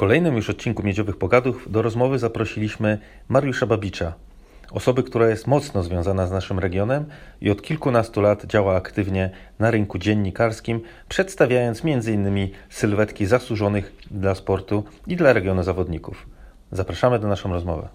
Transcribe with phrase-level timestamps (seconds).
[0.00, 4.14] kolejnym już odcinku Miedziowych Pogadów do rozmowy zaprosiliśmy Mariusza Babicza,
[4.70, 7.04] osoby, która jest mocno związana z naszym regionem
[7.40, 12.48] i od kilkunastu lat działa aktywnie na rynku dziennikarskim, przedstawiając m.in.
[12.70, 16.26] sylwetki zasłużonych dla sportu i dla regionu zawodników.
[16.72, 17.88] Zapraszamy do naszą rozmowę.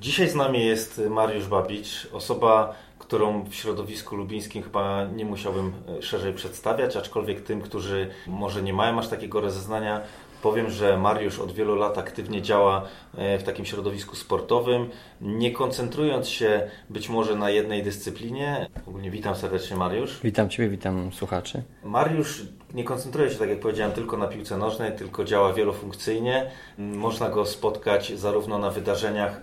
[0.00, 2.74] Dzisiaj z nami jest Mariusz Babicz, osoba
[3.10, 8.72] którą w środowisku lubińskim chyba nie musiałbym e, szerzej przedstawiać, aczkolwiek tym, którzy może nie
[8.72, 10.00] mają aż takiego rozeznania,
[10.42, 16.28] powiem, że Mariusz od wielu lat aktywnie działa e, w takim środowisku sportowym, nie koncentrując
[16.28, 18.66] się być może na jednej dyscyplinie.
[18.86, 20.20] Ogólnie witam serdecznie Mariusz.
[20.24, 21.62] Witam Ciebie, witam słuchaczy.
[21.84, 22.42] Mariusz
[22.74, 26.50] nie koncentruje się, tak jak powiedziałem, tylko na piłce nożnej, tylko działa wielofunkcyjnie.
[26.78, 29.40] Można go spotkać zarówno na wydarzeniach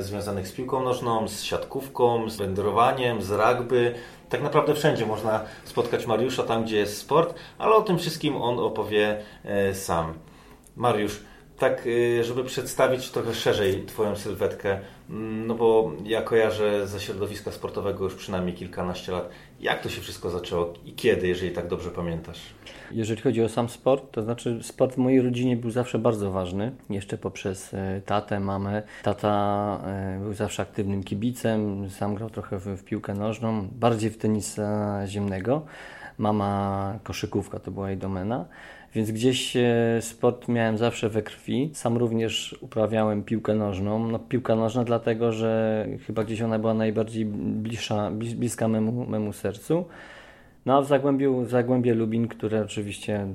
[0.00, 3.94] związanych z piłką nożną, z siatkówką, z wędrowaniem, z rugby.
[4.28, 8.58] Tak naprawdę wszędzie można spotkać Mariusza, tam gdzie jest sport, ale o tym wszystkim on
[8.58, 10.14] opowie e, sam.
[10.76, 11.20] Mariusz,
[11.58, 11.88] tak,
[12.20, 18.04] e, żeby przedstawić trochę szerzej Twoją sylwetkę, mm, no bo ja kojarzę ze środowiska sportowego
[18.04, 19.28] już przynajmniej kilkanaście lat.
[19.60, 22.40] Jak to się wszystko zaczęło i kiedy, jeżeli tak dobrze pamiętasz?
[22.92, 26.72] Jeżeli chodzi o sam sport, to znaczy sport w mojej rodzinie był zawsze bardzo ważny.
[26.90, 28.82] Jeszcze poprzez e, tatę, mamę.
[29.02, 35.00] Tata e, był zawsze aktywnym kibicem, sam grał trochę w, piłkę nożną, bardziej w tenisa
[35.06, 35.66] ziemnego.
[36.18, 38.44] Mama koszykówka to była jej domena.
[38.98, 41.70] Więc gdzieś e, sport miałem zawsze we krwi.
[41.72, 44.08] Sam również uprawiałem piłkę nożną.
[44.08, 49.84] No, piłka nożna dlatego, że chyba gdzieś ona była najbardziej bliższa, bliska memu, memu sercu.
[50.66, 53.26] No a w Zagłębiu, w Zagłębie Lubin, które oczywiście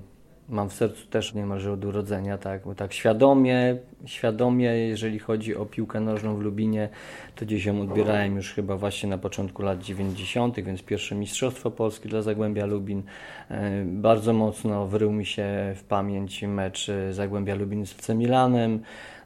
[0.50, 5.66] mam w sercu też niemalże od urodzenia, tak, bo tak świadomie, świadomie, jeżeli chodzi o
[5.66, 6.90] piłkę nożną w Lubinie,
[7.36, 12.10] to gdzieś ją odbierałem już chyba właśnie na początku lat 90., więc pierwsze Mistrzostwo Polskie
[12.10, 13.04] dla Zagłębia Lubin.
[13.50, 18.80] E, bardzo mocno wrył mi się w pamięć mecz Zagłębia Lubin z FC Milanem.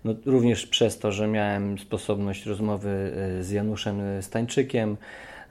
[0.05, 4.97] No, również przez to, że miałem sposobność rozmowy e, z Januszem Stańczykiem,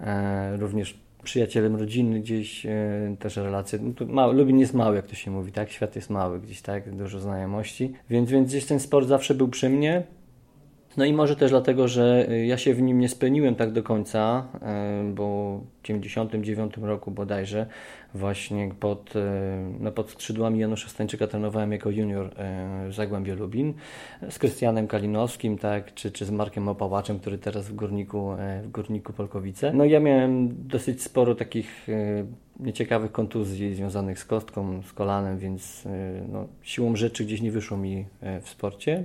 [0.00, 3.78] e, również przyjacielem rodziny gdzieś, e, też relacje.
[3.82, 5.70] No mały, Lubin jest mały, jak to się mówi, tak?
[5.70, 6.96] Świat jest mały gdzieś, tak?
[6.96, 7.92] Dużo znajomości.
[8.10, 10.02] Więc, więc gdzieś ten sport zawsze był przy mnie.
[10.96, 13.82] No i może też dlatego, że y, ja się w nim nie spełniłem tak do
[13.82, 17.66] końca, y, bo w 1999 roku bodajże
[18.14, 19.20] właśnie pod, y,
[19.80, 22.30] no pod skrzydłami Janusza Stańczyka trenowałem jako junior
[22.88, 23.74] w Zagłębiu Lubin
[24.30, 29.12] z Krystianem Kalinowskim, tak, czy, czy z Markiem Opałaczem, który teraz w Górniku, w Górniku
[29.12, 29.72] Polkowice.
[29.72, 31.86] No ja miałem dosyć sporo takich
[32.60, 35.84] nieciekawych kontuzji związanych z kostką, z kolanem, więc
[36.32, 38.06] no, siłą rzeczy gdzieś nie wyszło mi
[38.42, 39.04] w sporcie.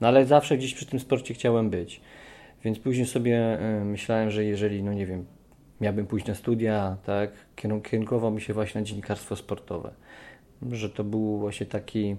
[0.00, 2.00] No ale zawsze gdzieś przy tym sporcie chciałem być.
[2.64, 5.24] Więc później sobie y, myślałem, że jeżeli, no nie wiem,
[5.80, 7.30] miałbym pójść na studia, tak,
[7.82, 9.90] kierunkował mi się właśnie na dziennikarstwo sportowe.
[10.72, 12.16] Że to był właśnie taki,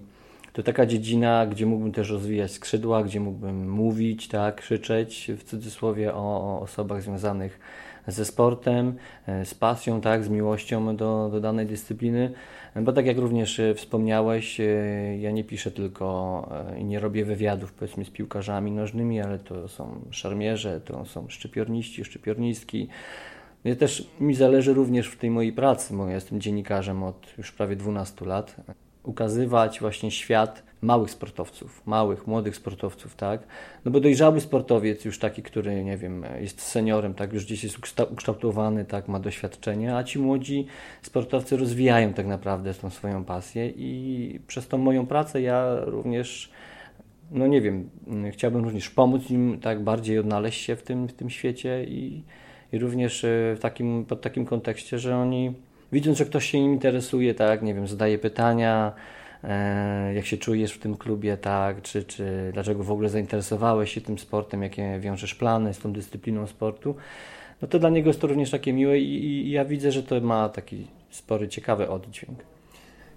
[0.52, 6.14] to taka dziedzina, gdzie mógłbym też rozwijać skrzydła, gdzie mógłbym mówić, tak, krzyczeć w cudzysłowie
[6.14, 7.60] o, o osobach związanych
[8.06, 8.96] ze sportem,
[9.26, 12.32] e, z pasją, tak, z miłością do, do danej dyscypliny.
[12.76, 14.64] Bo tak jak również e, wspomniałeś, e,
[15.18, 16.48] ja nie piszę tylko
[16.78, 22.04] i nie robię wywiadów powiedzmy z piłkarzami nożnymi, ale to są szarmierze, to są szczypiorniści,
[22.04, 22.88] szczypiornistki.
[23.64, 27.52] Ja też mi zależy również w tej mojej pracy, bo ja jestem dziennikarzem od już
[27.52, 28.56] prawie 12 lat,
[29.02, 33.40] ukazywać właśnie świat małych sportowców, małych, młodych sportowców, tak?
[33.84, 37.78] No bo dojrzały sportowiec, już taki, który, nie wiem, jest seniorem, tak, już gdzieś jest
[38.10, 40.66] ukształtowany, tak, ma doświadczenie, a ci młodzi
[41.02, 46.50] sportowcy rozwijają tak naprawdę tą swoją pasję i przez tą moją pracę ja również,
[47.30, 47.90] no nie wiem,
[48.32, 52.22] chciałbym również pomóc im tak bardziej odnaleźć się w tym, w tym świecie i,
[52.72, 55.52] i również e, w takim, pod takim kontekście, że oni
[55.92, 58.92] widząc, że ktoś się im interesuje, tak, nie wiem, zadaje pytania,
[60.14, 64.18] jak się czujesz w tym klubie, tak, czy, czy dlaczego w ogóle zainteresowałeś się tym
[64.18, 66.96] sportem, jakie wiążesz plany z tą dyscypliną sportu,
[67.62, 70.20] no to dla niego jest to również takie miłe i, i ja widzę, że to
[70.20, 72.38] ma taki spory, ciekawy oddźwięk.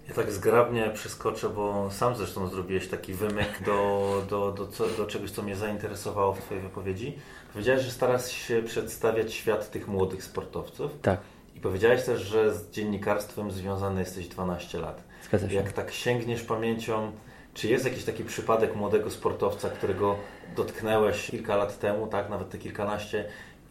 [0.08, 5.06] Ja tak zgrabnie przeskoczę, bo sam zresztą zrobiłeś taki wymyk do, do, do, co, do
[5.06, 7.12] czegoś, co mnie zainteresowało w Twojej wypowiedzi.
[7.52, 10.90] Powiedziałeś, że starasz się przedstawiać świat tych młodych sportowców.
[11.02, 11.20] Tak.
[11.56, 15.04] I powiedziałeś też, że z dziennikarstwem związany jesteś 12 lat.
[15.38, 15.56] Zgadza się.
[15.56, 17.12] Jak tak sięgniesz pamięcią,
[17.54, 20.16] czy jest jakiś taki przypadek młodego sportowca, którego
[20.56, 23.24] dotknęłeś kilka lat temu, tak, nawet te kilkanaście,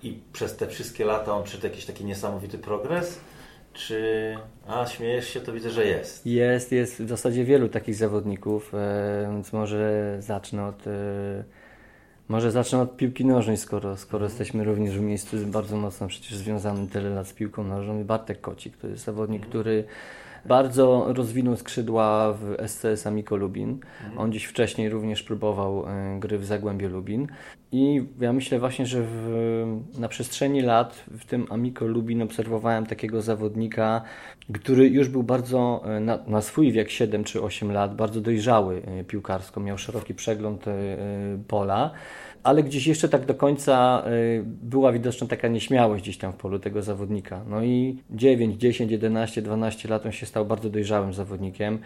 [0.04, 3.20] i przez te wszystkie lata on przyszedł jakiś taki niesamowity progres?
[3.74, 4.38] Czy.
[4.68, 6.26] A, śmiejesz się, to widzę, że jest.
[6.26, 10.88] Jest, jest w zasadzie wielu takich zawodników, e, więc może zacznę od.
[10.88, 11.44] E,
[12.28, 16.88] Może zacznę od piłki nożnej, skoro, skoro jesteśmy również w miejscu bardzo mocno przecież związanym
[16.88, 18.04] tyle lat z piłką nożną.
[18.04, 19.50] Bartek Kocik to jest zawodnik, mhm.
[19.50, 19.84] który
[20.46, 23.80] bardzo rozwinął skrzydła w SCS Amiko Lubin.
[24.18, 27.28] On dziś wcześniej również próbował e, gry w Zagłębiu Lubin.
[27.76, 33.22] I ja myślę właśnie, że w, na przestrzeni lat w tym Amiko Lubin obserwowałem takiego
[33.22, 34.02] zawodnika,
[34.54, 38.82] który już był bardzo e, na, na, swój wiek 7 czy 8 lat, bardzo dojrzały
[38.86, 40.66] e, piłkarsko, miał szeroki przegląd
[41.48, 41.92] pola
[42.44, 44.04] ale gdzieś jeszcze tak do końca
[44.46, 47.42] była widoczna taka nieśmiałość gdzieś tam w polu tego zawodnika.
[47.50, 51.80] No i 9, 10, 11, 12 lat on się stał bardzo dojrzałym zawodnikiem,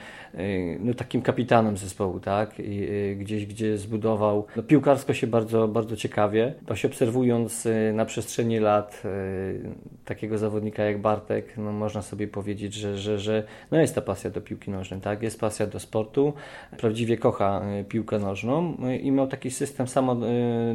[0.80, 2.60] no takim kapitanem zespołu, tak?
[2.60, 2.88] I
[3.20, 6.54] gdzieś, gdzie zbudował, no piłkarsko się bardzo, bardzo ciekawie.
[6.68, 9.04] Właśnie obserwując na przestrzeni lat
[10.06, 14.30] takiego zawodnika jak Bartek, no można sobie powiedzieć, że, że, że no jest ta pasja
[14.30, 15.22] do piłki nożnej, tak?
[15.22, 16.34] Jest pasja do sportu,
[16.78, 20.18] prawdziwie kocha piłkę nożną i miał taki system samo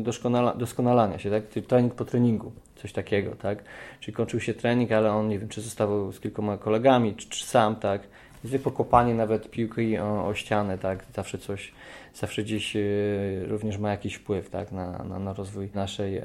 [0.01, 1.43] doskonala, doskonalania się, tak?
[1.67, 3.65] trening po treningu, coś takiego, tak?
[4.01, 7.45] Czyli kończył się trening, ale on nie wiem, czy zostawał z kilkoma kolegami, czy, czy
[7.45, 8.03] sam, tak?
[8.45, 11.05] Zwykłe kopanie nawet piłki o, o, ścianę, tak?
[11.15, 11.73] Zawsze coś,
[12.15, 14.73] zawsze gdzieś y, również ma jakiś wpływ, tak?
[14.73, 16.25] Na, na, na rozwój naszej e,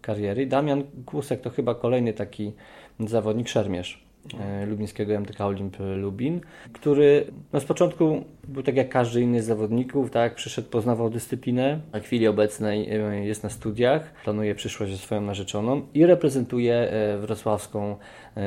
[0.00, 0.46] kariery.
[0.46, 2.52] Damian Kłusek to chyba kolejny taki
[3.00, 4.04] zawodnik szermierz
[4.40, 6.40] E, lubińskiego MTK Olimp Lubin,
[6.72, 11.80] który no z początku był tak jak każdy inny z zawodników, tak, przyszedł, poznawał dyscyplinę,
[11.92, 16.74] a w chwili obecnej e, jest na studiach, planuje przyszłość ze swoją narzeczoną i reprezentuje
[16.74, 17.96] e, wrocławską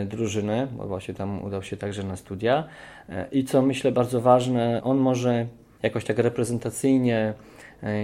[0.05, 2.67] drużynę, bo właśnie tam udał się także na studia
[3.31, 5.47] i co myślę bardzo ważne, on może
[5.83, 7.33] jakoś tak reprezentacyjnie,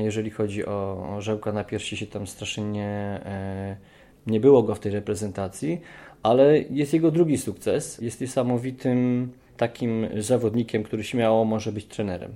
[0.04, 3.22] jeżeli chodzi o, Żełka na piersi się tam strasznie nie,
[4.28, 5.82] nie było go w tej reprezentacji,
[6.24, 8.02] ale jest jego drugi sukces.
[8.02, 12.34] Jest niesamowitym takim zawodnikiem, który śmiało może być trenerem,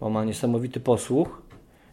[0.00, 1.42] bo ma niesamowity posłuch,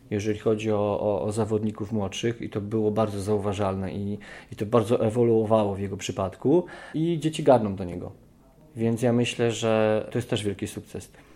[0.10, 4.18] jeżeli chodzi o, o, o zawodników młodszych i to było bardzo zauważalne i,
[4.52, 8.12] i to bardzo ewoluowało w jego przypadku i dzieci garną do niego.
[8.76, 11.27] Więc ja myślę, że to jest też wielki sukces e,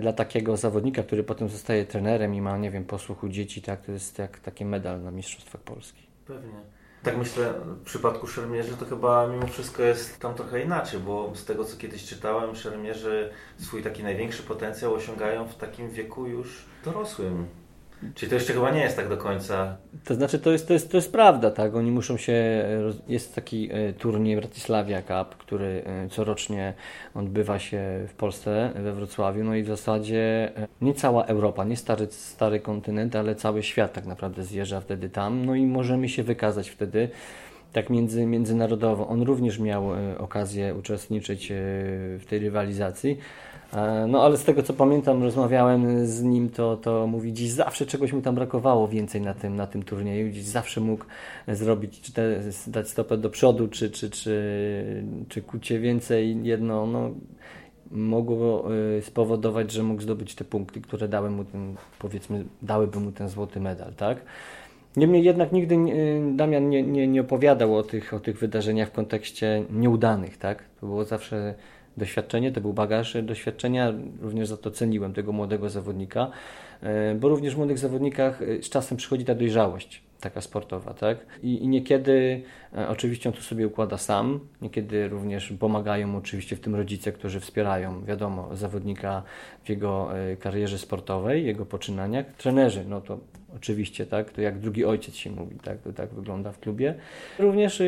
[0.00, 3.92] dla takiego zawodnika, który potem zostaje trenerem i ma, nie wiem, posłuchu dzieci, tak, to
[3.92, 6.06] jest jak taki medal na Mistrzostwach Polski.
[6.26, 6.60] Pewnie.
[7.02, 11.44] Tak myślę, w przypadku szermierzy to chyba mimo wszystko jest tam trochę inaczej, bo z
[11.44, 17.46] tego co kiedyś czytałem, szermierzy swój taki największy potencjał osiągają w takim wieku już dorosłym.
[18.14, 19.76] Czyli to jeszcze chyba nie jest tak do końca.
[20.04, 21.74] To znaczy, to jest, to jest, to jest prawda, tak?
[21.74, 22.64] Oni muszą się.
[23.08, 26.74] Jest taki e, turniej Bratysławia Cup, który e, corocznie
[27.14, 29.44] odbywa się w Polsce, we Wrocławiu.
[29.44, 33.92] No i w zasadzie e, nie cała Europa, nie stary, stary kontynent, ale cały świat
[33.92, 35.46] tak naprawdę zjeżdża wtedy tam.
[35.46, 37.08] No i możemy się wykazać wtedy
[37.76, 39.08] tak między, międzynarodowo.
[39.08, 39.84] On również miał
[40.18, 41.52] okazję uczestniczyć
[42.18, 43.18] w tej rywalizacji.
[43.72, 47.86] E, no ale z tego co pamiętam, rozmawiałem z nim, to, to mówi, dziś zawsze
[47.86, 51.04] czegoś mu tam brakowało więcej na tym, na tym turnieju, dziś zawsze mógł
[51.48, 57.10] zrobić, czy te, dać stopę do przodu, czy, czy, czy, czy kucie więcej jedno, no
[57.90, 58.68] mogło
[58.98, 63.28] e, spowodować, że mógł zdobyć te punkty, które dały mu ten, powiedzmy, dałyby mu ten
[63.28, 64.18] złoty medal, tak?
[64.96, 65.76] Niemniej jednak nigdy
[66.36, 70.64] Damian nie, nie, nie opowiadał o tych, o tych wydarzeniach w kontekście nieudanych, tak?
[70.80, 71.54] To było zawsze
[71.96, 76.30] doświadczenie, to był bagaż doświadczenia, również za to ceniłem tego młodego zawodnika,
[77.20, 81.18] bo również w młodych zawodnikach e, z czasem przychodzi ta dojrzałość taka sportowa, tak?
[81.42, 82.42] I, i niekiedy
[82.76, 87.12] e, oczywiście on to sobie układa sam, niekiedy również pomagają mu oczywiście w tym rodzice,
[87.12, 89.22] którzy wspierają, wiadomo, zawodnika
[89.64, 92.26] w jego e, karierze sportowej, jego poczynaniach.
[92.26, 93.18] Trenerzy, no to
[93.56, 96.94] oczywiście, tak, to jak drugi ojciec się mówi, tak, to tak wygląda w klubie.
[97.38, 97.82] Również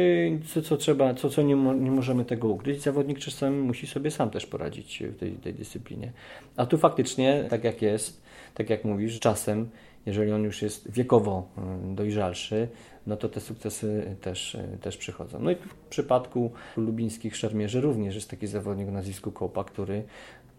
[0.46, 4.10] co, co trzeba, co, co nie, mo, nie możemy tego ukryć, zawodnik czasem musi sobie
[4.10, 6.12] sam też poradzić w tej, tej dyscyplinie.
[6.56, 8.27] A tu faktycznie, tak jak jest,
[8.58, 9.70] tak jak mówisz, czasem
[10.06, 11.48] jeżeli on już jest wiekowo
[11.90, 12.68] y, dojrzalszy,
[13.06, 15.38] no to te sukcesy też, y, też przychodzą.
[15.40, 20.04] No i w przypadku lubińskich szermierzy również jest taki zawodnik o nazwisku Kopa, który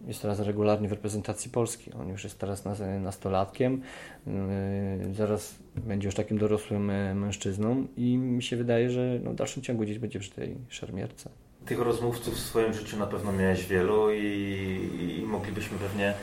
[0.06, 1.92] jest teraz regularnie w reprezentacji Polski.
[1.92, 2.64] On już jest teraz
[3.00, 3.82] nastolatkiem,
[4.26, 6.84] yy, zaraz będzie już takim dorosłym
[7.18, 11.30] mężczyzną i mi się wydaje, że no w dalszym ciągu gdzieś będzie przy tej szermierce.
[11.66, 16.14] Tych rozmówców w swoim życiu na pewno miałeś wielu i, i moglibyśmy pewnie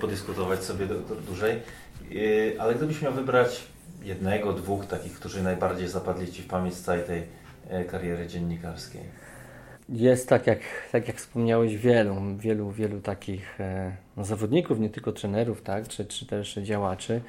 [0.00, 1.60] podyskutować sobie do, do dłużej.
[2.10, 3.66] Yy, ale gdybyś miał wybrać
[4.02, 7.22] jednego, dwóch takich, którzy najbardziej zapadli Ci w pamięć z całej tej
[7.68, 9.02] e, kariery dziennikarskiej?
[9.88, 10.58] Jest tak jak,
[10.92, 16.04] tak jak wspomniałeś, wielu, wielu, wielu takich e, no, zawodników, nie tylko trenerów, tak, czy,
[16.04, 17.20] czy też działaczy.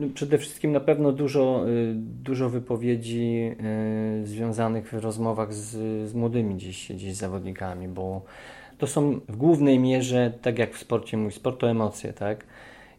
[0.00, 3.56] E, przede wszystkim na pewno dużo, dużo wypowiedzi
[4.24, 5.70] związanych w rozmowach z,
[6.08, 8.22] z młodymi dziś, dziś zawodnikami, bo
[8.78, 12.44] to są w głównej mierze, tak jak w sporcie mój sport, to emocje, tak?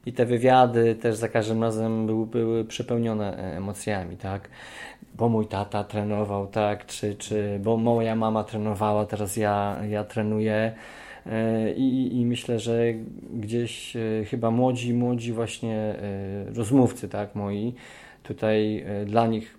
[0.05, 4.49] I te wywiady też za każdym razem były, były przepełnione emocjami, tak?
[5.15, 6.85] Bo mój tata trenował, tak?
[6.85, 10.73] Czy, czy bo moja mama trenowała, teraz ja, ja trenuję.
[11.75, 12.93] I, I, myślę, że
[13.33, 13.93] gdzieś
[14.29, 15.95] chyba młodzi, młodzi właśnie
[16.55, 17.73] rozmówcy, tak, moi,
[18.23, 19.57] tutaj dla nich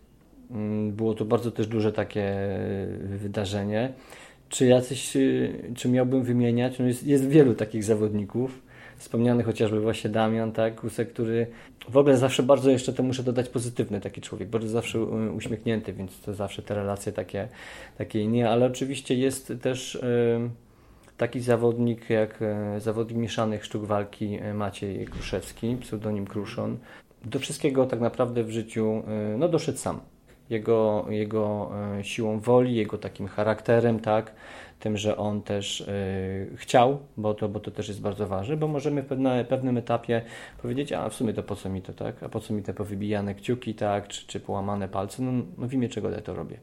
[0.51, 2.35] mm, było to bardzo też duże takie
[3.01, 3.93] wydarzenie.
[4.49, 5.17] Czy jacyś,
[5.75, 6.79] czy miałbym wymieniać?
[6.79, 8.63] No jest, jest wielu takich zawodników,
[8.97, 11.47] wspomniany chociażby właśnie Damian, tak, Kusek, który
[11.89, 15.01] w ogóle zawsze bardzo jeszcze to muszę dodać pozytywny taki człowiek, bardzo zawsze
[15.37, 17.49] uśmiechnięty, więc to zawsze te relacje takie,
[17.99, 20.01] takie nie, ale oczywiście jest też y,
[21.17, 22.41] taki zawodnik jak
[22.79, 26.79] zawodnik mieszanych sztuk walki Maciej Kruszewski, pseudonim Kruszon.
[27.25, 29.03] Do wszystkiego tak naprawdę w życiu
[29.39, 30.01] no, doszedł sam
[30.51, 34.33] jego, jego e, siłą woli, jego takim charakterem, tak,
[34.81, 35.91] tym, że on też
[36.57, 40.23] chciał, bo to, bo to też jest bardzo ważne, bo możemy w pewne, pewnym etapie
[40.63, 42.75] powiedzieć, a w sumie to po co mi to, tak, a po co mi te
[42.75, 46.59] powybijane kciuki, tak, czy, czy połamane palce, no, no w imię czego ja to robię.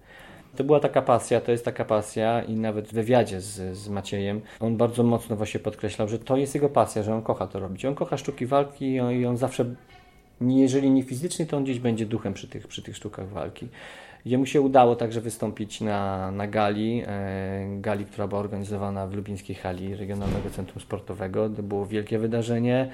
[0.56, 4.42] To była taka pasja, to jest taka pasja i nawet w wywiadzie z, z Maciejem
[4.60, 7.86] on bardzo mocno właśnie podkreślał, że to jest jego pasja, że on kocha to robić.
[7.86, 9.66] On kocha sztuki walki i on, i on zawsze
[10.42, 13.68] jeżeli nie fizycznie, to on gdzieś będzie duchem przy tych, przy tych sztukach walki.
[14.26, 19.14] Gdzie mu się udało także wystąpić na, na gali, e, gali, która była organizowana w
[19.14, 21.50] lubińskiej hali Regionalnego Centrum Sportowego.
[21.50, 22.92] To było wielkie wydarzenie.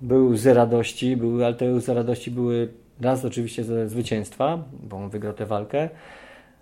[0.00, 2.68] Były łzy radości, były, ale te łzy radości były
[3.00, 5.88] raz oczywiście ze zwycięstwa, bo on wygrał tę walkę,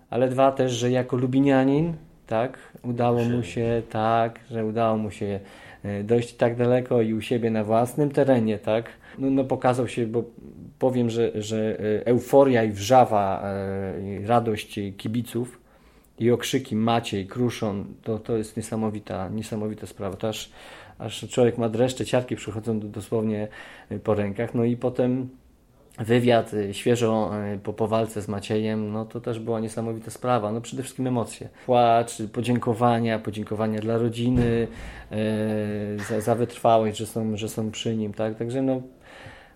[0.09, 1.93] ale dwa też, że jako lubinianin,
[2.27, 5.39] tak, udało mu się, tak, że udało mu się
[5.83, 10.07] e, dojść tak daleko i u siebie na własnym terenie, tak, no, no pokazał się,
[10.07, 10.23] bo
[10.79, 15.59] powiem, że, że e, euforia i wrzawa, e, i radość kibiców
[16.19, 20.15] i okrzyki Maciej, Kruszon, to, to jest niesamowita, niesamowita sprawa.
[20.15, 20.49] To aż,
[20.97, 23.47] aż człowiek ma dreszcze, ciarki przychodzą dosłownie
[24.03, 24.53] po rękach.
[24.53, 25.29] No i potem
[25.97, 27.31] wywiad świeżo
[27.63, 30.51] po, po walce z Maciejem, no to też była niesamowita sprawa.
[30.51, 31.49] No przede wszystkim emocje.
[31.65, 34.67] Płacz, podziękowania, podziękowania dla rodziny
[35.11, 35.17] e,
[36.09, 38.37] za, za wytrwałość, że są, że są przy nim, tak?
[38.37, 38.81] Także no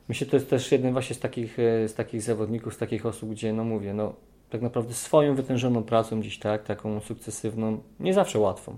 [0.09, 1.57] Myślę, to jest też jeden właśnie z takich,
[1.87, 4.13] z takich zawodników, z takich osób, gdzie, no mówię, no
[4.49, 8.77] tak naprawdę swoją wytężoną pracą gdzieś tak, taką sukcesywną, nie zawsze łatwą.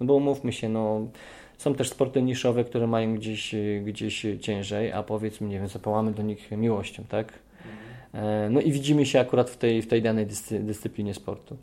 [0.00, 1.08] No bo umówmy się, no
[1.58, 6.12] są też sporty niszowe, które mają gdzieś, e, gdzieś ciężej, a powiedzmy, nie wiem, zapałamy
[6.12, 7.32] do nich miłością, tak?
[8.12, 8.52] Mhm.
[8.52, 11.56] No i widzimy się akurat w tej, w tej danej dyscy, dyscyplinie sportu.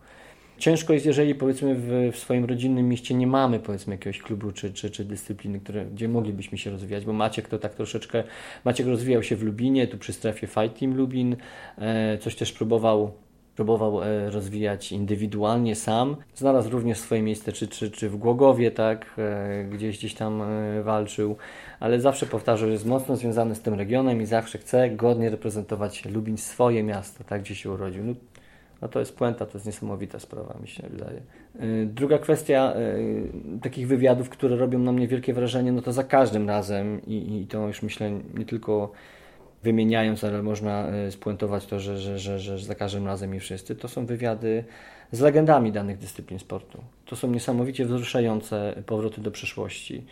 [0.58, 4.74] Ciężko jest, jeżeli powiedzmy w, w, swoim rodzinnym mieście nie mamy powiedzmy jakiegoś klubu czy,
[4.74, 8.24] czy, czy dyscypliny, które, gdzie moglibyśmy się rozwijać, bo Maciek to tak troszeczkę,
[8.66, 11.36] Maciek rozwijał się w Lubinie, tu przy strefie Fight Team Lubin,
[11.78, 13.12] e, coś też próbował
[13.56, 16.16] próbował e, rozwijać indywidualnie sam.
[16.36, 20.84] Znalazł również swoje miejsce, czy, czy, czy w Głogowie, tak, e, gdzieś gdzieś tam e,
[20.84, 21.36] walczył,
[21.80, 26.06] ale zawsze powtarzał, że jest mocno związany z tym regionem i zawsze chce godnie reprezentować
[26.06, 28.04] Lubin, swoje miasto, tak, gdzie się urodził.
[28.04, 28.14] No,
[28.82, 31.22] no to jest puenta, to jest niesamowita sprawa, mi się wydaje.
[31.86, 32.74] Druga kwestia
[33.62, 37.48] takich wywiadów, które robią na mnie wielkie wrażenie, no to za każdym razem i, i
[37.48, 38.92] to już myślę nie tylko
[39.65, 43.75] wymieniając, ale można y, spuentować to, że, że, że, że za każdym razem i wszyscy,
[43.75, 44.63] to są wywiady
[45.12, 46.84] z legendami danych dyscyplin sportu.
[47.05, 50.05] To są niesamowicie wzruszające powroty do przeszłości.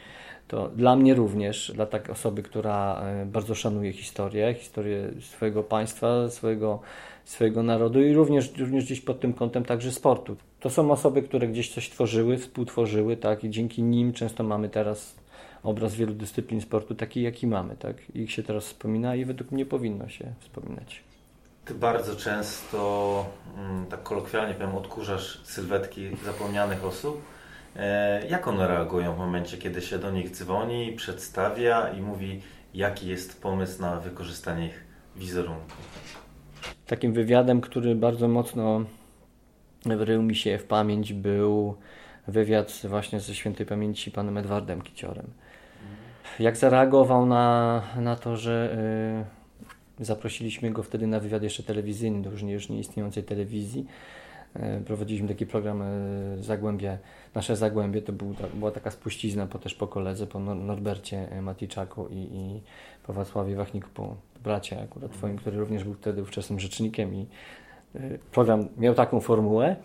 [0.47, 6.79] To dla mnie również, dla takiej osoby, która bardzo szanuje historię, historię swojego państwa, swojego
[7.25, 10.35] swojego narodu i również, również gdzieś pod tym kątem także sportu.
[10.59, 15.15] To są osoby, które gdzieś coś tworzyły, współtworzyły, tak, i dzięki nim często mamy teraz
[15.63, 18.15] obraz wielu dyscyplin sportu taki, jaki mamy, tak.
[18.15, 21.03] Ich się teraz wspomina i według mnie powinno się wspominać.
[21.65, 23.25] Ty bardzo często,
[23.57, 27.21] mm, tak kolokwialnie powiem, odkurzasz sylwetki zapomnianych osób.
[27.75, 32.41] E, jak one reagują w momencie, kiedy się do nich dzwoni, przedstawia i mówi,
[32.73, 34.83] jaki jest pomysł na wykorzystanie ich
[35.15, 35.75] wizerunku?
[36.87, 38.85] Takim wywiadem, który bardzo mocno
[39.85, 41.77] wrył mi się w pamięć, był
[42.27, 45.25] wywiad właśnie ze świętej pamięci panem Edwardem Kiciorem.
[46.39, 48.77] Jak zareagował na, na to, że
[49.99, 53.85] y, zaprosiliśmy go wtedy na wywiad jeszcze telewizyjny do już, nie, już nieistniejącej telewizji.
[54.55, 56.97] Y, prowadziliśmy taki program y, Zagłębie,
[57.35, 62.17] nasze Zagłębie, to był, była taka spuścizna po, też po koledze, po Norbercie Maticzaku i,
[62.17, 62.61] i
[63.03, 67.27] po Wacławie Wachniku, po bracie akurat twoim, który również był wtedy ówczesnym rzecznikiem i
[67.95, 69.75] y, program miał taką formułę,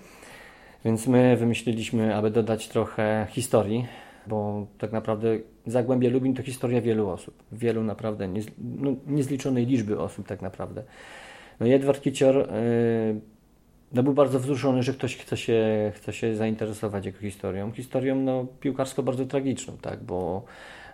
[0.84, 3.86] więc my wymyśliliśmy, aby dodać trochę historii,
[4.28, 10.00] bo tak naprawdę Zagłębie Lubin to historia wielu osób, wielu naprawdę, niez, no, niezliczonej liczby
[10.00, 10.82] osób tak naprawdę.
[11.60, 13.20] No i Edward Kicior yy,
[13.92, 17.72] no, był bardzo wzruszony, że ktoś chce się, chce się zainteresować jego historią.
[17.72, 20.44] Historią no, piłkarsko bardzo tragiczną, tak, bo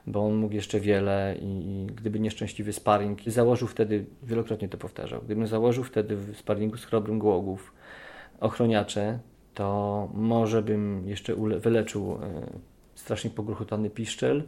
[0.06, 5.46] bo on mógł jeszcze wiele i, gdyby nieszczęśliwy sparring, założył wtedy, wielokrotnie to powtarzał, gdybym
[5.46, 7.74] założył wtedy w sparringu z Chrobrym Głogów
[8.40, 9.18] ochroniacze,
[9.54, 12.46] to może bym jeszcze wyleczył e,
[13.04, 14.42] strasznie pogruchotany piszczel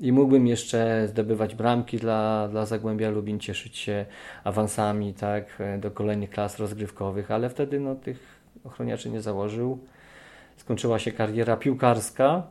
[0.00, 4.06] i mógłbym jeszcze zdobywać bramki dla, dla Zagłębia Lubin, cieszyć się
[4.44, 8.18] awansami tak, do kolejnych klas rozgrywkowych, ale wtedy no, tych
[8.64, 9.78] ochroniaczy nie założył.
[10.56, 12.42] Skończyła się kariera piłkarska,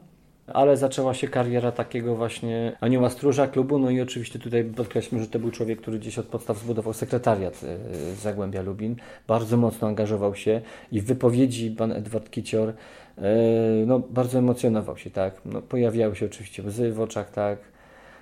[0.48, 5.28] ale zaczęła się kariera takiego właśnie anioła stróża klubu, no i oczywiście tutaj podkreślmy, że
[5.28, 8.96] to był człowiek, który gdzieś od podstaw zbudował sekretariat e, Zagłębia Lubin,
[9.28, 12.74] bardzo mocno angażował się i w wypowiedzi pan Edward Kicior e,
[13.86, 17.60] no, bardzo emocjonował się, tak, no, pojawiały się oczywiście łzy w oczach, tak,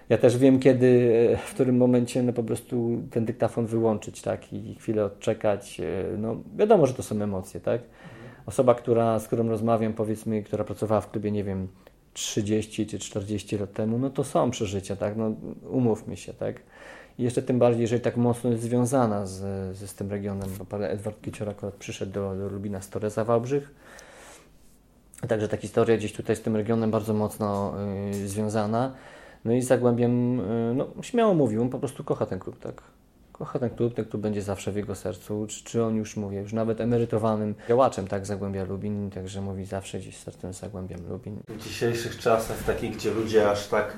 [0.10, 4.54] ja też wiem, kiedy, e, w którym momencie no po prostu ten dyktafon wyłączyć, tak,
[4.54, 5.82] i chwilę odczekać.
[6.18, 7.82] No, wiadomo, że to są emocje, tak.
[8.46, 11.68] Osoba, która, z którą rozmawiam, powiedzmy, która pracowała w klubie, nie wiem,
[12.14, 15.18] 30 czy 40 lat temu, no to są przeżycia, tak?
[15.18, 15.32] No,
[15.70, 16.56] umówmy się, tak?
[17.18, 19.40] I jeszcze tym bardziej, jeżeli tak mocno jest związana z,
[19.78, 23.74] z, tym regionem, bo pan Edward Kicior akurat przyszedł do, do Lubina z Toreza Wałbrzych.
[25.28, 27.74] Także ta historia gdzieś tutaj z tym regionem bardzo mocno
[28.12, 28.94] y, związana.
[29.46, 32.84] No i Zagłębiem, y, no śmiało mówił, on po prostu kocha ten klub, tak?
[33.42, 36.40] Kocha ten klub, ten klub będzie zawsze w jego sercu, czy, czy on już, mówię,
[36.40, 41.40] już nawet emerytowanym działaczem, tak, Zagłębia Lubin, także mówi zawsze gdzieś sercem Zagłębiam Lubin.
[41.48, 43.98] W dzisiejszych czasach, takich, gdzie ludzie aż tak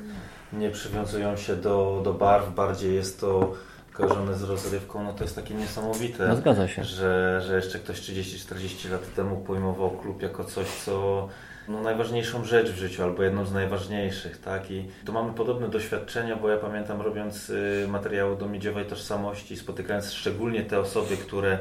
[0.54, 3.54] nie przywiązują się do, do barw, bardziej jest to
[3.94, 6.84] kojarzone z rozrywką, no to jest takie niesamowite, no, zgadza się.
[6.84, 11.28] Że, że jeszcze ktoś 30-40 lat temu pojmował klub jako coś, co
[11.68, 14.72] no, najważniejszą rzecz w życiu, albo jedną z najważniejszych, tak?
[14.72, 20.12] I tu mamy podobne doświadczenia, bo ja pamiętam robiąc y, materiały do miedziowej tożsamości, spotykając
[20.12, 21.58] szczególnie te osoby, które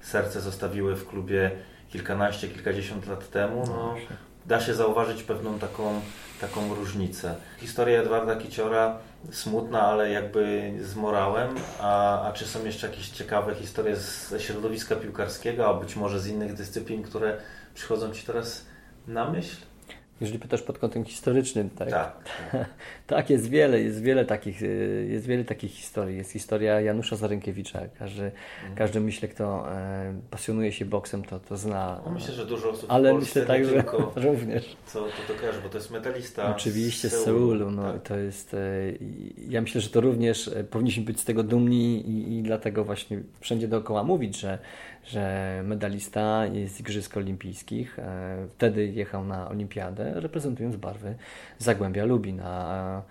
[0.00, 1.50] serce zostawiły w klubie
[1.88, 3.94] kilkanaście, kilkadziesiąt lat temu, no,
[4.46, 6.00] da się zauważyć pewną taką,
[6.40, 7.34] taką różnicę.
[7.58, 8.98] Historia Edwarda Kiciora
[9.32, 14.96] smutna, ale jakby z morałem, a, a czy są jeszcze jakieś ciekawe historie ze środowiska
[14.96, 17.36] piłkarskiego, a być może z innych dyscyplin, które
[17.74, 18.69] przychodzą Ci teraz
[19.08, 19.56] na myśl?
[20.20, 21.90] Jeżeli pytasz pod kątem historycznym, tak?
[21.90, 22.14] Tak.
[23.06, 26.16] tak, jest wiele, jest wiele takich, y, jest wiele takich historii.
[26.16, 27.80] Jest historia Janusza Zarękiewicza.
[27.98, 28.74] Każdy, mhm.
[28.74, 32.00] każdy myślę, kto e, pasjonuje się boksem, to, to zna.
[32.06, 33.84] No myślę, że dużo osób Ale myślę tak, że
[34.28, 34.76] również.
[34.86, 37.24] Co to, to kojarzy, bo to jest metalista Oczywiście z Seulu.
[37.24, 38.02] Z Seulu no, tak.
[38.02, 38.58] to jest, e,
[39.48, 43.20] ja myślę, że to również e, powinniśmy być z tego dumni i, i dlatego właśnie
[43.40, 44.58] wszędzie dookoła mówić, że
[45.04, 47.98] że medalista z Igrzysk Olimpijskich.
[47.98, 51.14] E, wtedy jechał na Olimpiadę, reprezentując barwy
[51.58, 52.40] Zagłębia Lubin.
[52.40, 53.02] A,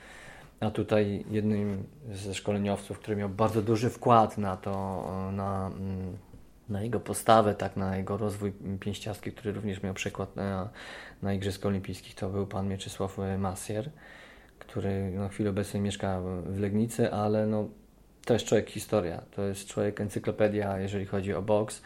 [0.60, 6.18] a tutaj jednym ze szkoleniowców, który miał bardzo duży wkład na to, na, mm,
[6.70, 10.70] na jego postawę, tak, na jego rozwój pięściarski, który również miał przykład na,
[11.22, 13.90] na Igrzysk Olimpijskich, to był pan Mieczysław Masier,
[14.60, 17.68] który na chwilę obecną mieszka w Legnicy, ale no,
[18.30, 21.82] to jest człowiek historia, to jest człowiek encyklopedia, jeżeli chodzi o boks.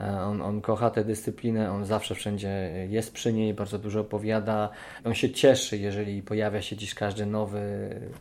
[0.00, 2.48] E, on, on kocha tę dyscyplinę, on zawsze wszędzie
[2.88, 4.68] jest przy niej, bardzo dużo opowiada.
[5.04, 7.60] On się cieszy, jeżeli pojawia się dziś każdy nowy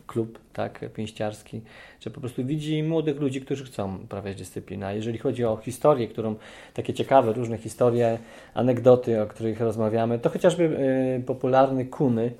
[0.08, 1.62] klub tak, pięściarski,
[2.00, 4.88] że po prostu widzi młodych ludzi, którzy chcą uprawiać dyscyplinę.
[4.88, 6.36] A jeżeli chodzi o historię, którą
[6.74, 8.20] takie ciekawe, różne historie,
[8.54, 12.32] anegdoty, o których rozmawiamy, to chociażby y, popularny Kuny,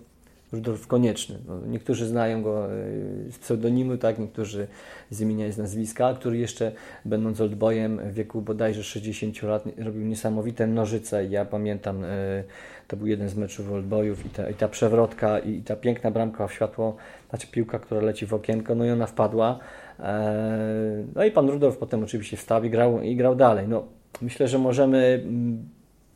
[0.54, 1.40] Rudolf Konieczny.
[1.48, 2.70] No, niektórzy znają go e,
[3.32, 4.68] z pseudonimu, tak, niektórzy
[5.10, 6.72] z imienia i z nazwiska, który jeszcze
[7.06, 11.26] będąc oldboyem w wieku bodajże 60 lat robił niesamowite nożyce.
[11.26, 12.44] Ja pamiętam, e,
[12.88, 16.48] to był jeden z meczów oldboyów i ta, i ta przewrotka i, ta piękna bramka
[16.48, 16.96] w światło,
[17.30, 19.60] znaczy piłka, która leci w okienko, no i ona wpadła.
[20.00, 23.68] E, no i pan Rudolf potem oczywiście wstał i grał, i grał dalej.
[23.68, 23.84] No,
[24.22, 25.70] myślę, że możemy mm,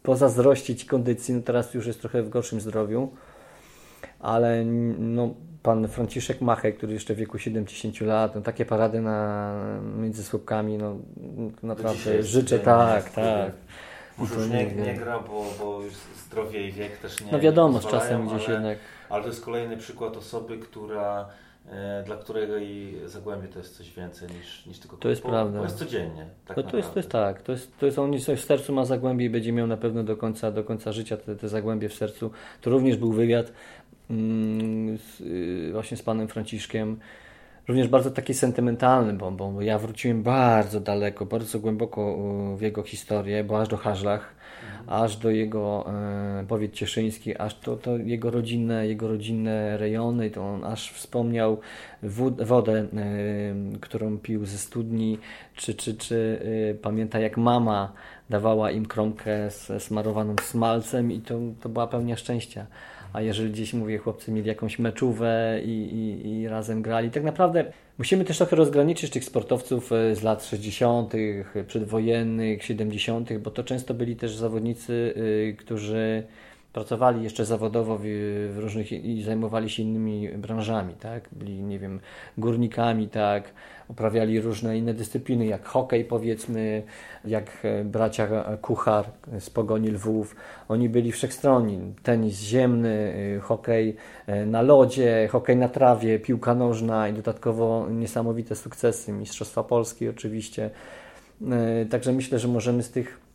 [0.04, 3.10] pozazdrościć kondycji, no teraz już jest trochę w gorszym zdrowiu,
[4.20, 4.66] ale
[5.00, 5.34] no,
[5.64, 9.54] pan Franciszek Machek, który jeszcze w wieku 70 lat, no, takie parady na,
[9.98, 10.98] między słupkami, no,
[11.64, 13.52] naprawdę życzę, tak, tak.
[14.18, 15.94] Może już nie, nie gra, bo, bo już
[16.28, 18.78] zdrowie i wiek też nie No wiadomo, z czasem gdzieś ale, jednak...
[19.10, 21.30] Ale to jest kolejny przykład osoby, która
[21.70, 25.30] e, dla którego i Zagłębie to jest coś więcej niż, niż tylko To jest bo,
[25.30, 25.58] prawda.
[25.58, 26.26] Bo jest codziennie.
[26.46, 27.42] Tak no to, jest, to jest tak.
[27.42, 30.04] To jest, to jest, on coś w sercu ma Zagłębie i będzie miał na pewno
[30.04, 32.32] do końca, do końca życia te, te Zagłębie w sercu.
[32.62, 33.52] To również był wywiad
[34.10, 37.00] z, y, właśnie z panem Franciszkiem.
[37.68, 42.18] Również bardzo taki sentymentalny, bo, bo ja wróciłem bardzo daleko, bardzo głęboko
[42.58, 45.04] w jego historię, bo aż do Haszlach, mhm.
[45.04, 50.46] aż do jego e, powiat cieszyński, aż to, to jego rodzinne, jego rodzinne rejony, to
[50.46, 51.60] on aż wspomniał
[52.04, 52.88] wód, wodę, e,
[53.82, 55.20] którą pił ze studni,
[55.56, 56.42] czy, czy, czy
[56.72, 57.94] e, pamięta jak mama
[58.30, 62.66] dawała im kromkę smarowaną smalcem i to, to była pełnia szczęścia
[63.14, 67.66] a jeżeli gdzieś, mówię, chłopcy mieli jakąś meczówę i, i, i razem grali, tak naprawdę
[67.98, 71.14] musimy też trochę rozgraniczyć tych sportowców e, z lat 60.,
[71.68, 75.14] przedwojennych, 70., bo to często byli też zawodnicy,
[75.50, 76.24] e, którzy
[76.78, 81.30] pracowali jeszcze zawodowo w, w, różnych i zajmowali się innymi branżami, tak?
[81.32, 82.00] Byli, nie wiem,
[82.38, 83.44] górnikami, tak?
[83.88, 86.84] Uprawiali różne inne dyscypliny, jak hokej powiedzmy,
[87.26, 88.28] jak e, bracia
[88.62, 89.06] Kuchar
[89.40, 90.36] z Pogoni Lwów.
[90.70, 91.94] Oni byli wszechstronni.
[92.04, 93.96] Tenis ziemny, e, hokej
[94.28, 100.70] e, na lodzie, hokej na trawie, piłka nożna i dodatkowo niesamowite sukcesy, Mistrzostwa Polski oczywiście.
[101.90, 103.27] Także myślę, że możemy z tych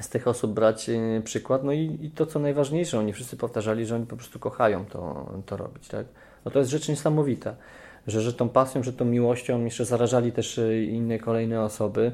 [0.00, 1.64] z tych osób brać e, przykład.
[1.64, 5.32] No i, i, to, co najważniejsze, oni wszyscy powtarzali, że oni po prostu kochają to,
[5.46, 5.88] to robić.
[5.88, 6.06] Tak?
[6.44, 7.54] No to jest rzecz niesamowita,
[8.06, 12.12] że, że tą pasją, że tą miłością jeszcze zarażali też e, inne kolejne osoby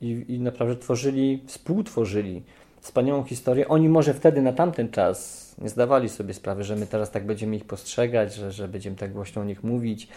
[0.00, 2.42] i, i naprawdę tworzyli, współtworzyli
[2.80, 3.68] wspaniałą historię.
[3.68, 7.56] Oni może wtedy na tamten czas nie zdawali sobie sprawy, że my teraz tak będziemy
[7.56, 10.08] ich postrzegać, że, że będziemy tak głośno o nich mówić.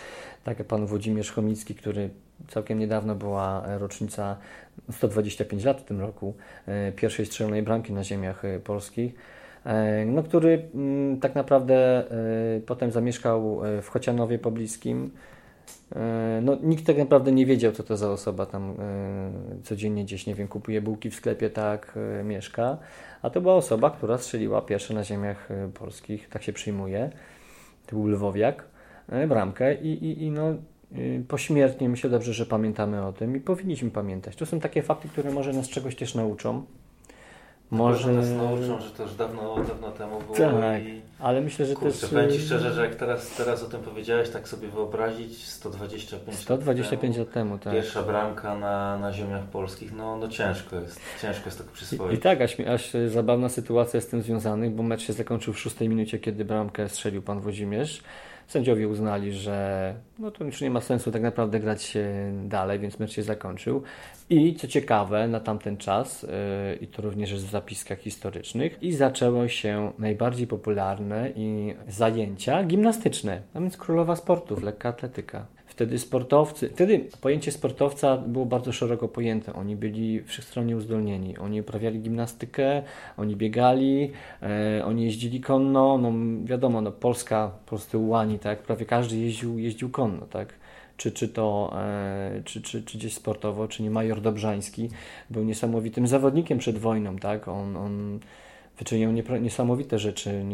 [0.44, 2.10] Tak jak pan Włodzimierz Chomicki, który
[2.48, 4.38] całkiem niedawno była rocznica
[4.92, 6.34] 125 lat w tym roku
[6.68, 9.14] e, pierwszej strzelonej bramki na ziemiach e, polskich.
[9.66, 12.04] E, no, który mm, tak naprawdę
[12.66, 15.12] potem zamieszkał w Chocianowie pobliskim.
[16.42, 18.74] No, nikt tak naprawdę nie wiedział, co to za osoba tam
[19.64, 22.78] codziennie gdzieś, nie wiem, kupuje bułki w sklepie, tak mieszka.
[23.22, 27.10] A to była osoba, która strzeliła pierwsze na ziemiach polskich, tak się przyjmuje.
[27.88, 28.64] To był Lwowiak,
[29.28, 30.56] bramkę i, i, i no,
[31.28, 31.90] pośmiertnie.
[31.90, 34.36] Myślę dobrze, że pamiętamy o tym i powinniśmy pamiętać.
[34.36, 36.66] To są takie fakty, które może nas czegoś też nauczą.
[37.72, 40.38] Może nas nauczą, że to już dawno, dawno temu było.
[40.38, 41.02] Tak, i...
[41.20, 42.10] ale myślę, że Kurczę, też...
[42.10, 47.18] powiem Ci szczerze, że jak teraz, teraz o tym powiedziałeś, tak sobie wyobrazić 125, 125
[47.18, 47.74] lat temu, tak.
[47.74, 52.14] Pierwsza bramka na, na ziemiach polskich, no, no ciężko jest, ciężko jest tak przyswoić.
[52.14, 55.60] I, I, tak, aż, aż zabawna sytuacja z tym związanych, bo mecz się zakończył w
[55.60, 58.02] szóstej minucie, kiedy bramkę strzelił pan Włodzimierz.
[58.48, 61.98] Sędziowie uznali, że no to już nie ma sensu tak naprawdę grać
[62.44, 63.84] dalej, więc mecz się zakończył.
[64.30, 66.30] I co ciekawe, na tamten czas, yy,
[66.82, 73.42] i to również jest w zapiskach historycznych, i zaczęło się najbardziej popularne i zajęcia gimnastyczne,
[73.54, 75.57] a więc królowa sportów, lekka atletyka.
[75.78, 79.54] Wtedy sportowcy, wtedy pojęcie sportowca było bardzo szeroko pojęte.
[79.54, 81.38] Oni byli wszechstronnie uzdolnieni.
[81.38, 82.84] Oni uprawiali gimnastykę,
[83.18, 84.12] oni biegali,
[84.42, 85.98] e, oni jeździli konno.
[85.98, 86.14] No
[86.44, 88.60] wiadomo, no Polska, po prostu ułani, tak?
[88.60, 90.54] Prawie każdy jeździł, jeździł konno, tak?
[90.98, 94.90] Czy, czy to e, czy, czy, czy gdzieś sportowo, czy nie Major Dobrzański
[95.30, 97.48] był niesamowitym zawodnikiem przed wojną, tak?
[97.48, 98.20] On, on
[98.78, 99.12] wyczyniał
[99.42, 100.46] niesamowite rzeczy,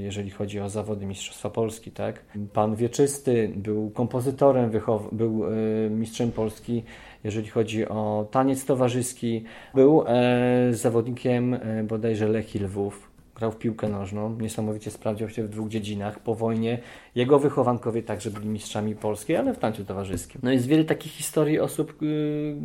[0.00, 1.90] jeżeli chodzi o zawody Mistrzostwa Polski.
[1.90, 2.24] Tak?
[2.52, 4.70] Pan Wieczysty był kompozytorem,
[5.12, 5.50] był e,
[5.90, 6.82] mistrzem Polski,
[7.24, 9.44] jeżeli chodzi o taniec towarzyski.
[9.74, 15.48] Był e, zawodnikiem e, bodajże Lechii Lwów grał w piłkę nożną, niesamowicie sprawdził się w
[15.48, 16.20] dwóch dziedzinach.
[16.20, 16.78] Po wojnie
[17.14, 20.40] jego wychowankowie także byli mistrzami Polski, ale w tańcu towarzyskim.
[20.44, 22.56] No jest wiele takich historii osób, yy,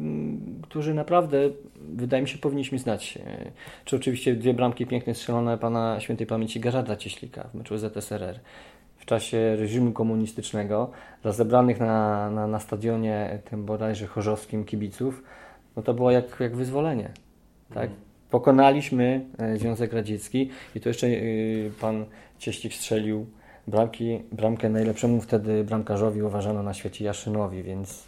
[0.61, 3.15] którzy naprawdę, wydaje mi się, powinniśmy znać.
[3.15, 3.21] Yy,
[3.85, 8.39] czy oczywiście dwie bramki piękne strzelone pana świętej pamięci Garzada Cieślika w meczu ZSRR
[8.97, 10.91] w czasie reżimu komunistycznego,
[11.23, 15.23] dla zebranych na, na, na stadionie tym bodajże chorzowskim kibiców,
[15.75, 17.11] no to było jak, jak wyzwolenie.
[17.73, 17.89] Tak?
[17.89, 18.08] Mm.
[18.29, 21.19] Pokonaliśmy e, Związek Radziecki i to jeszcze e,
[21.81, 22.05] pan
[22.39, 23.25] Cieślik strzelił
[23.67, 28.03] bramki, bramkę najlepszemu wtedy bramkarzowi uważano na świecie Jaszynowi, więc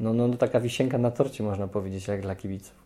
[0.00, 2.80] no, no, no taka wisienka na torcie można powiedzieć, jak dla kibiców.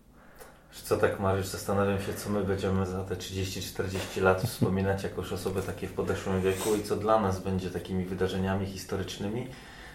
[0.82, 5.62] Co tak Mariusz, zastanawiam się, co my będziemy za te 30-40 lat wspominać jako osoby
[5.62, 9.46] takie w podeszłym wieku i co dla nas będzie takimi wydarzeniami historycznymi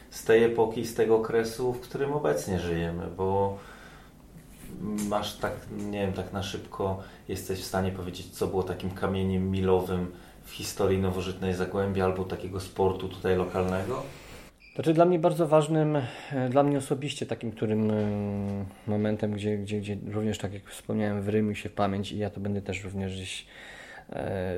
[0.10, 3.58] z tej epoki, z tego okresu, w którym obecnie żyjemy, bo
[5.10, 9.52] masz tak, nie wiem, tak na szybko jesteś w stanie powiedzieć, co było takim kamieniem
[9.52, 10.12] milowym
[10.44, 14.04] w historii nowożytnej Zagłębia albo takiego sportu tutaj lokalnego?
[14.80, 15.96] Znaczy dla mnie bardzo ważnym,
[16.32, 17.96] e, dla mnie osobiście takim którym e,
[18.88, 22.40] momentem, gdzie, gdzie, gdzie również tak jak wspomniałem, wrymił się w pamięć i ja to
[22.40, 23.46] będę też również gdzieś
[24.10, 24.54] e,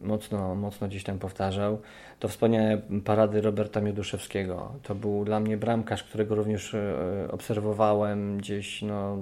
[0.00, 1.80] mocno, mocno gdzieś tam powtarzał,
[2.18, 4.72] to wspomniane parady Roberta Mioduszewskiego.
[4.82, 6.76] To był dla mnie bramkarz, którego również
[7.30, 9.18] obserwowałem gdzieś no,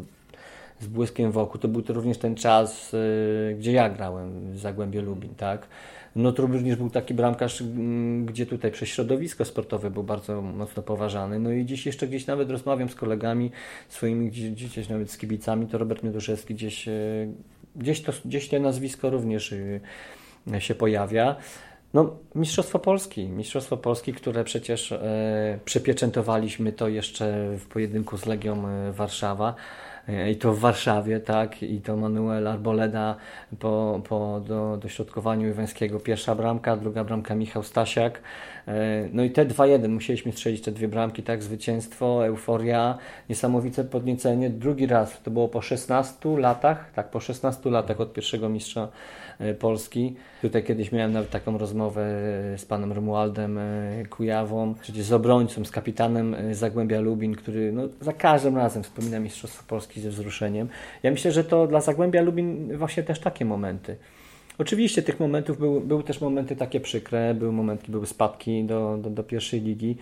[0.80, 1.60] z błyskiem wokół.
[1.60, 5.66] To był to również ten czas, y, gdzie ja grałem w Zagłębie Lubin, tak?
[6.16, 7.62] No to również był taki bramkarz,
[8.24, 11.38] gdzie tutaj przez środowisko sportowe był bardzo mocno poważany.
[11.38, 13.50] No i dziś jeszcze gdzieś nawet rozmawiam z kolegami
[13.88, 17.28] swoimi, gdzieś, nawet z kibicami, to Robert Mioduszewski gdzieś, y,
[17.76, 19.80] gdzieś, to, gdzieś to nazwisko również y,
[20.58, 21.36] się pojawia.
[21.94, 23.28] No, Mistrzostwo Polski.
[23.28, 28.62] Mistrzostwo Polski, które przecież e, przepieczętowaliśmy to jeszcze w pojedynku z Legią
[28.92, 29.54] Warszawa.
[30.30, 33.16] I to w Warszawie, tak, i to Manuel Arboleda
[33.58, 36.00] po, po do, dośrodkowaniu Iwańskiego.
[36.00, 38.20] Pierwsza bramka, druga bramka Michał Stasiak.
[38.70, 44.50] E, no i te 2-1 musieliśmy strzelić te dwie bramki, tak, zwycięstwo, euforia, niesamowite podniecenie.
[44.50, 48.88] Drugi raz, to było po 16 latach, tak, po 16 latach od pierwszego mistrza
[49.38, 50.16] e, Polski.
[50.42, 52.00] Tutaj kiedyś miałem nawet taką rozmowę
[52.56, 53.58] z panem Romualdem
[54.10, 59.64] Kujawą, przecież z obrońcą, z kapitanem Zagłębia Lubin, który no, za każdym razem wspomina Mistrzostwo
[59.68, 60.68] Polski ze wzruszeniem.
[61.02, 63.96] Ja myślę, że to dla Zagłębia Lubin właśnie też takie momenty.
[64.58, 69.10] Oczywiście tych momentów były, były też momenty takie przykre, były momenty, były spadki do, do,
[69.10, 69.96] do pierwszej ligi.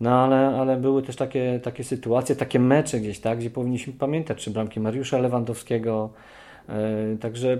[0.00, 4.38] No ale, ale były też takie, takie sytuacje, takie mecze gdzieś, tak, gdzie powinniśmy pamiętać,
[4.38, 6.10] czy bramki Mariusza Lewandowskiego.
[6.68, 7.58] Yy, także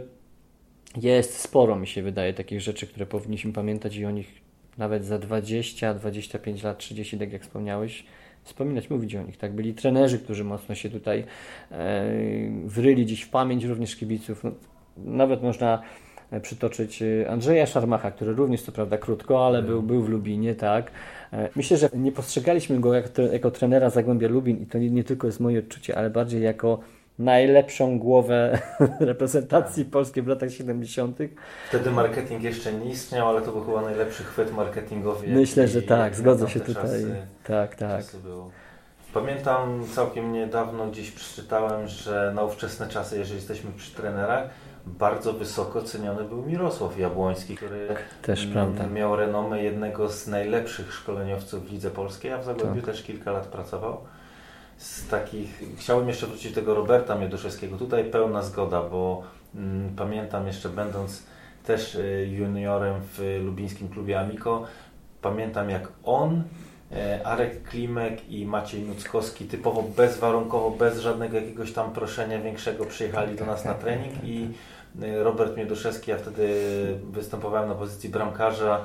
[0.96, 4.40] jest sporo, mi się wydaje, takich rzeczy, które powinniśmy pamiętać i o nich
[4.78, 8.04] nawet za 20, 25 lat, 30, tak jak wspomniałeś,
[8.42, 9.36] wspominać, mówić o nich.
[9.36, 9.54] Tak?
[9.54, 11.24] Byli trenerzy, którzy mocno się tutaj
[11.70, 12.04] e,
[12.64, 14.44] wryli dziś w pamięć również kibiców.
[14.44, 14.50] No,
[14.96, 15.82] nawet można
[16.42, 20.90] przytoczyć e, Andrzeja Szarmacha, który również co prawda krótko, ale był, był w Lubinie, tak.
[21.32, 25.04] E, myślę, że nie postrzegaliśmy go jako, jako trenera Zagłębia Lubin i to nie, nie
[25.04, 26.80] tylko jest moje odczucie, ale bardziej jako
[27.18, 28.58] najlepszą głowę
[29.00, 31.18] reprezentacji polskiej w latach 70.
[31.68, 35.28] Wtedy marketing jeszcze nie istniał, ale to był chyba najlepszy chwyt marketingowy.
[35.28, 36.82] Myślę, że tak, zgodzę się tutaj.
[36.82, 38.04] Czasy, tak, tak.
[39.14, 44.50] Pamiętam całkiem niedawno gdzieś przeczytałem, że na ówczesne czasy, jeżeli jesteśmy przy trenerach,
[44.86, 47.88] bardzo wysoko ceniony był Mirosław Jabłoński, który
[48.22, 48.86] też, prawda.
[48.86, 52.90] miał renomę jednego z najlepszych szkoleniowców w Lidze Polskiej, a w Zagłębiu tak.
[52.94, 54.00] też kilka lat pracował
[54.80, 57.76] z takich, chciałbym jeszcze wrócić do tego Roberta Mioduszewskiego.
[57.76, 59.22] Tutaj pełna zgoda, bo
[59.54, 61.22] mm, pamiętam jeszcze będąc
[61.64, 64.64] też y, juniorem w lubińskim klubie Amiko,
[65.22, 66.42] pamiętam jak on,
[67.24, 73.46] Arek Klimek i Maciej Nuckowski typowo bezwarunkowo, bez żadnego jakiegoś tam proszenia większego przyjechali do
[73.46, 74.48] nas na trening i
[75.03, 76.48] y, Robert Mioduszewski, ja wtedy
[77.11, 78.81] występowałem na pozycji bramkarza,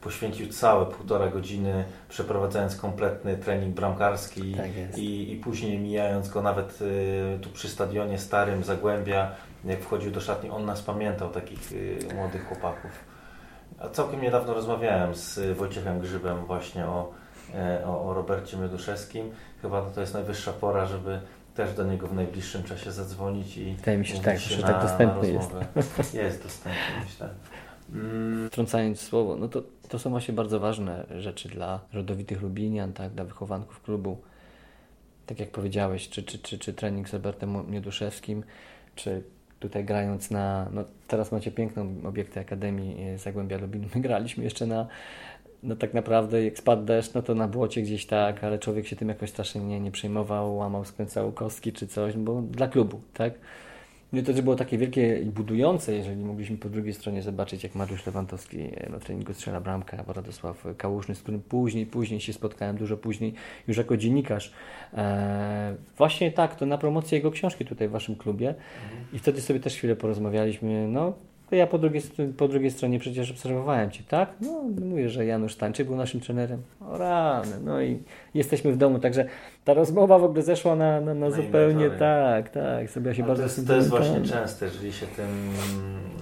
[0.00, 6.82] poświęcił całe półtora godziny przeprowadzając kompletny trening bramkarski tak i, i później mijając go nawet
[6.82, 9.30] y, tu przy stadionie starym Zagłębia,
[9.64, 11.60] jak wchodził do szatni, on nas pamiętał, takich
[12.14, 12.90] młodych chłopaków.
[13.80, 17.29] A całkiem niedawno rozmawiałem z Wojciechem Grzybem właśnie o, e,
[17.86, 19.30] o, o Robercie Mioduszewskim.
[19.62, 21.20] Chyba to jest najwyższa pora, żeby
[21.54, 25.30] też do niego w najbliższym czasie zadzwonić i Wydaje mi się, tak, że tak dostępny
[25.32, 25.50] jest.
[26.14, 27.28] Jest dostępny, myślę.
[27.92, 28.50] Mm.
[28.50, 33.24] Trącając słowo, no to, to są właśnie bardzo ważne rzeczy dla rodowitych Lubinian, tak, dla
[33.24, 34.18] wychowanków klubu.
[35.26, 38.42] Tak jak powiedziałeś, czy, czy, czy, czy trening z Robertem Mioduszewskim,
[38.94, 39.22] czy
[39.60, 43.88] tutaj grając na, no teraz macie piękną obiekty Akademii Zagłębia Lubin.
[43.94, 44.86] My graliśmy jeszcze na,
[45.62, 48.96] no tak naprawdę jak spadł deszcz, no to na błocie gdzieś tak, ale człowiek się
[48.96, 53.34] tym jakoś strasznie nie, nie przejmował, łamał, skręcał kostki czy coś, bo dla klubu, tak?
[54.12, 57.74] Nie to, że było takie wielkie i budujące, jeżeli mogliśmy po drugiej stronie zobaczyć, jak
[57.74, 58.58] Mariusz Lewandowski
[58.90, 63.34] na treningu strzela bramkę, albo Radosław Kałuszny, z którym później, później się spotkałem, dużo później,
[63.68, 64.52] już jako dziennikarz.
[64.94, 69.04] Eee, właśnie tak, to na promocję jego książki tutaj w Waszym klubie mhm.
[69.12, 71.12] i wtedy sobie też chwilę porozmawialiśmy, no
[71.50, 72.02] to ja po drugiej,
[72.36, 74.28] po drugiej stronie przecież obserwowałem Cię, tak?
[74.40, 76.62] No, mówię, że Janusz Tańczyk był naszym trenerem.
[76.80, 78.02] O rany, no i
[78.34, 79.24] jesteśmy w domu, także
[79.64, 83.48] ta rozmowa w ogóle zeszła na, na, na zupełnie tak, tak, sobie się bardzo to
[83.48, 85.52] jest, to jest właśnie częste, jeżeli się tym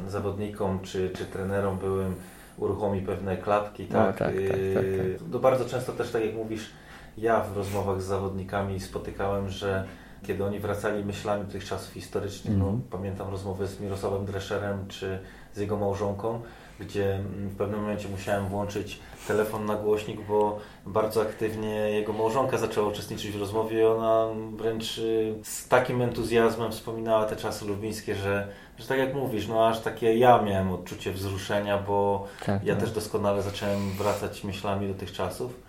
[0.09, 2.15] zawodnikom czy, czy trenerom byłym
[2.59, 4.21] uruchomi pewne klatki, tak?
[4.21, 5.31] No, tak, tak, tak, tak.
[5.33, 6.71] To bardzo często też, tak jak mówisz,
[7.19, 9.85] ja w rozmowach z zawodnikami spotykałem, że
[10.27, 12.55] kiedy oni wracali myślami do tych czasów historycznych.
[12.55, 12.67] Mm.
[12.67, 15.19] No, pamiętam rozmowę z Mirosławem Drescherem czy
[15.55, 16.41] z jego małżonką,
[16.81, 22.59] gdzie mm, w pewnym momencie musiałem włączyć telefon na głośnik, bo bardzo aktywnie jego małżonka
[22.59, 24.27] zaczęła uczestniczyć w rozmowie i ona
[24.57, 29.69] wręcz y, z takim entuzjazmem wspominała te czasy lubińskie, że, że tak jak mówisz, no
[29.69, 32.85] aż takie ja miałem odczucie wzruszenia, bo tak, ja tak.
[32.85, 35.69] też doskonale zacząłem wracać myślami do tych czasów.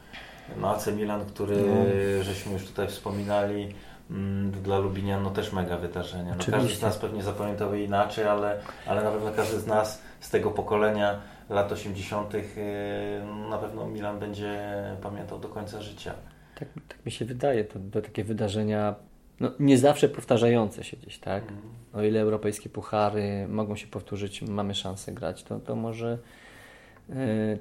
[0.57, 2.23] No AC Milan, który no.
[2.23, 3.73] żeśmy już tutaj wspominali,
[4.63, 6.35] dla Lubinian no też mega wydarzenie.
[6.37, 10.01] No, każdy z nas pewnie zapamiętał je inaczej, ale, ale na pewno każdy z nas
[10.19, 11.19] z tego pokolenia
[11.49, 12.35] lat 80.
[12.35, 12.41] Y,
[13.49, 14.59] na pewno Milan będzie
[15.01, 16.13] pamiętał do końca życia.
[16.59, 17.63] Tak, tak mi się wydaje.
[17.63, 18.95] To, to takie wydarzenia
[19.39, 21.43] no, nie zawsze powtarzające się gdzieś, tak?
[21.43, 21.61] Mm.
[21.93, 26.17] O ile europejskie puchary mogą się powtórzyć, mamy szansę grać, to, to może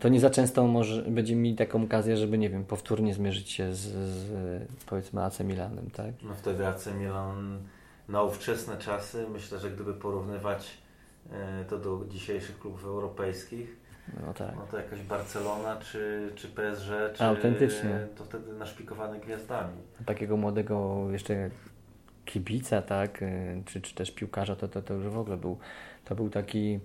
[0.00, 3.74] to nie za często może, będzie mi taką okazję, żeby, nie wiem, powtórnie zmierzyć się
[3.74, 6.12] z, z powiedzmy AC Milanem, tak?
[6.22, 7.58] No wtedy AC Milan
[8.08, 10.78] na ówczesne czasy, myślę, że gdyby porównywać
[11.32, 13.76] e, to do dzisiejszych klubów europejskich,
[14.26, 14.56] no, tak.
[14.56, 18.06] no to jakaś Barcelona czy, czy PSG, czy Autentycznie.
[18.16, 19.76] to wtedy naszpikowane gwiazdami.
[20.06, 21.50] Takiego młodego jeszcze
[22.24, 23.24] kibica, tak,
[23.64, 25.58] czy, czy też piłkarza, to, to, to już w ogóle był,
[26.04, 26.80] to był taki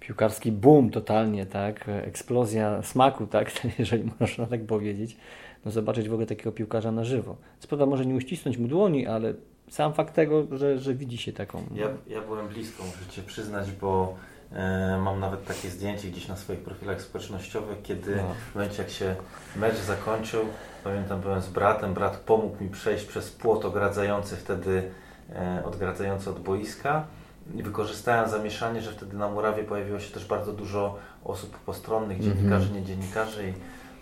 [0.00, 5.16] piłkarski boom totalnie, tak, eksplozja smaku, tak, jeżeli można tak powiedzieć,
[5.64, 7.36] no zobaczyć w ogóle takiego piłkarza na żywo.
[7.58, 9.34] Sprawa może nie uścisnąć mu dłoni, ale
[9.68, 11.62] sam fakt tego, że, że widzi się taką.
[11.74, 14.16] Ja, ja byłem blisko, muszę Cię przyznać, bo
[14.52, 18.34] e, mam nawet takie zdjęcie gdzieś na swoich profilach społecznościowych, kiedy no.
[18.52, 19.14] w momencie jak się
[19.56, 20.40] mecz zakończył,
[20.84, 24.90] pamiętam byłem z bratem, brat pomógł mi przejść przez płot ogradzający wtedy,
[25.32, 27.06] e, odgradzający od boiska
[27.54, 32.36] wykorzystałem zamieszanie, że wtedy na murawie pojawiło się też bardzo dużo osób postronnych, mhm.
[32.36, 32.80] dziennikarzy, mm -hmm.
[32.80, 33.52] nie dziennikarzy i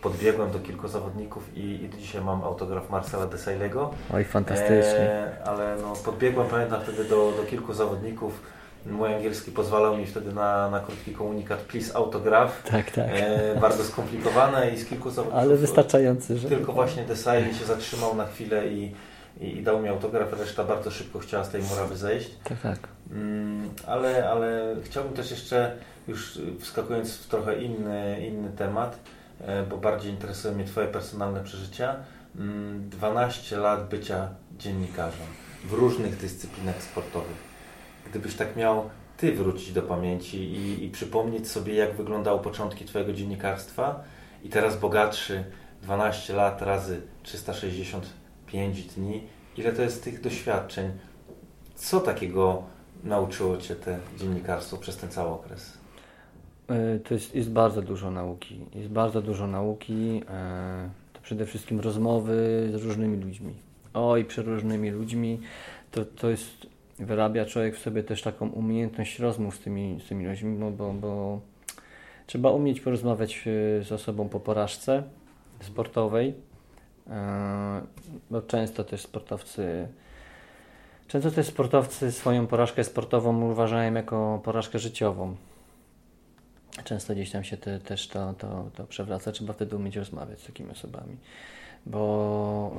[0.03, 3.91] podbiegłem do kilku zawodników i, i dzisiaj mam autograf Marcela Desailego.
[4.15, 4.99] Oj, fantastycznie.
[4.99, 8.43] E, ale no, podbiegłem, pamiętam wtedy do, do kilku zawodników.
[8.87, 12.63] Mój angielski pozwalał mi wtedy na, na krótki komunikat please autograf.
[12.63, 13.07] Tak, tak.
[13.11, 15.43] E, bardzo skomplikowane i z kilku zawodników.
[15.43, 16.49] Ale wystarczający, że...
[16.49, 18.95] Tylko właśnie Desailly się zatrzymał na chwilę i,
[19.41, 22.31] i, i, dał mi autograf, reszta bardzo szybko chciała z tej murawy zejść.
[22.45, 22.89] Tak, tak.
[23.11, 25.77] Mm, ale, ale chciałbym też jeszcze,
[26.09, 28.99] już wskakując w trochę inny, inny temat,
[29.41, 31.97] E, bo bardziej interesują mnie Twoje personalne przeżycia.
[32.35, 35.27] 12 mm, lat bycia dziennikarzem
[35.65, 37.49] w różnych dyscyplinach sportowych.
[38.11, 43.13] Gdybyś tak miał Ty wrócić do pamięci i, i przypomnieć sobie, jak wyglądały początki Twojego
[43.13, 44.03] dziennikarstwa
[44.43, 45.45] i teraz bogatszy
[45.83, 47.01] 12 lat razy
[48.49, 49.23] 365 dni,
[49.57, 50.91] ile to jest tych doświadczeń?
[51.75, 52.63] Co takiego
[53.05, 55.79] nauczyło Cię te dziennikarstwo przez ten cały okres?
[56.69, 58.61] E, to jest, jest bardzo dużo nauki.
[58.75, 60.23] Jest bardzo dużo nauki.
[60.31, 63.55] E, to przede wszystkim rozmowy z różnymi ludźmi.
[63.95, 65.41] Oj, przeróżnymi ludźmi.
[65.91, 66.67] To, to jest,
[66.99, 70.93] wyrabia człowiek w sobie też taką umiejętność rozmów z tymi, z tymi ludźmi, bo, bo,
[70.93, 71.41] bo
[72.27, 75.03] trzeba umieć porozmawiać e, z osobą po porażce
[75.61, 76.35] sportowej.
[78.31, 79.89] Bo często też sportowcy
[81.09, 85.37] Często też sportowcy swoją porażkę sportową uważają jako porażkę życiową.
[86.85, 89.33] Często gdzieś tam się te, też to, to, to przewraca.
[89.33, 91.17] Trzeba wtedy umieć rozmawiać z takimi osobami,
[91.87, 92.73] bo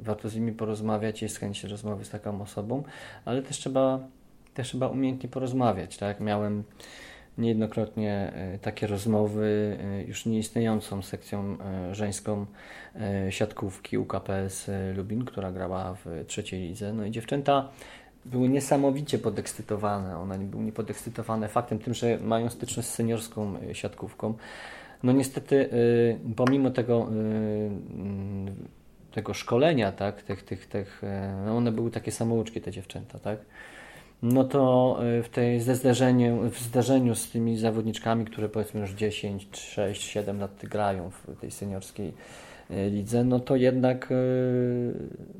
[0.00, 2.82] y, warto z nimi porozmawiać, jest chęć rozmowy z taką osobą,
[3.24, 3.98] ale też trzeba,
[4.54, 5.96] też trzeba umiejętnie porozmawiać.
[5.96, 6.20] Tak?
[6.20, 6.64] Miałem
[7.40, 11.56] niejednokrotnie y, takie rozmowy y, już nieistniejącą sekcją
[11.92, 12.46] żeńską
[13.30, 16.92] siatkówki UKPS Lubin, która grała w trzeciej lidze.
[16.92, 17.68] No i dziewczęta
[18.24, 20.18] były niesamowicie podekscytowane.
[20.18, 24.34] One były podekscytowane faktem tym, że mają styczność z seniorską e, siatkówką.
[25.02, 27.08] No niestety, e, pomimo tego, e,
[29.14, 31.02] tego szkolenia, tak, tych, tych, tych,
[31.46, 33.38] no one były takie samouczki, te dziewczęta, tak,
[34.22, 39.48] no to w tej ze zderzeniu, w zderzeniu z tymi zawodniczkami, które powiedzmy już 10,
[39.52, 42.12] 6, 7 lat grają w tej seniorskiej
[42.90, 44.08] lidze, no to jednak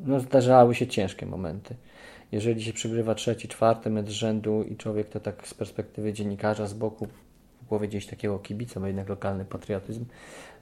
[0.07, 1.75] no, zdarzały się ciężkie momenty.
[2.33, 6.75] Jeżeli się przygrywa trzeci, czwarty metr rzędu i człowiek to tak z perspektywy dziennikarza z
[6.75, 7.09] boku
[7.71, 10.05] głowie gdzieś takiego kibica, bo jednak lokalny patriotyzm,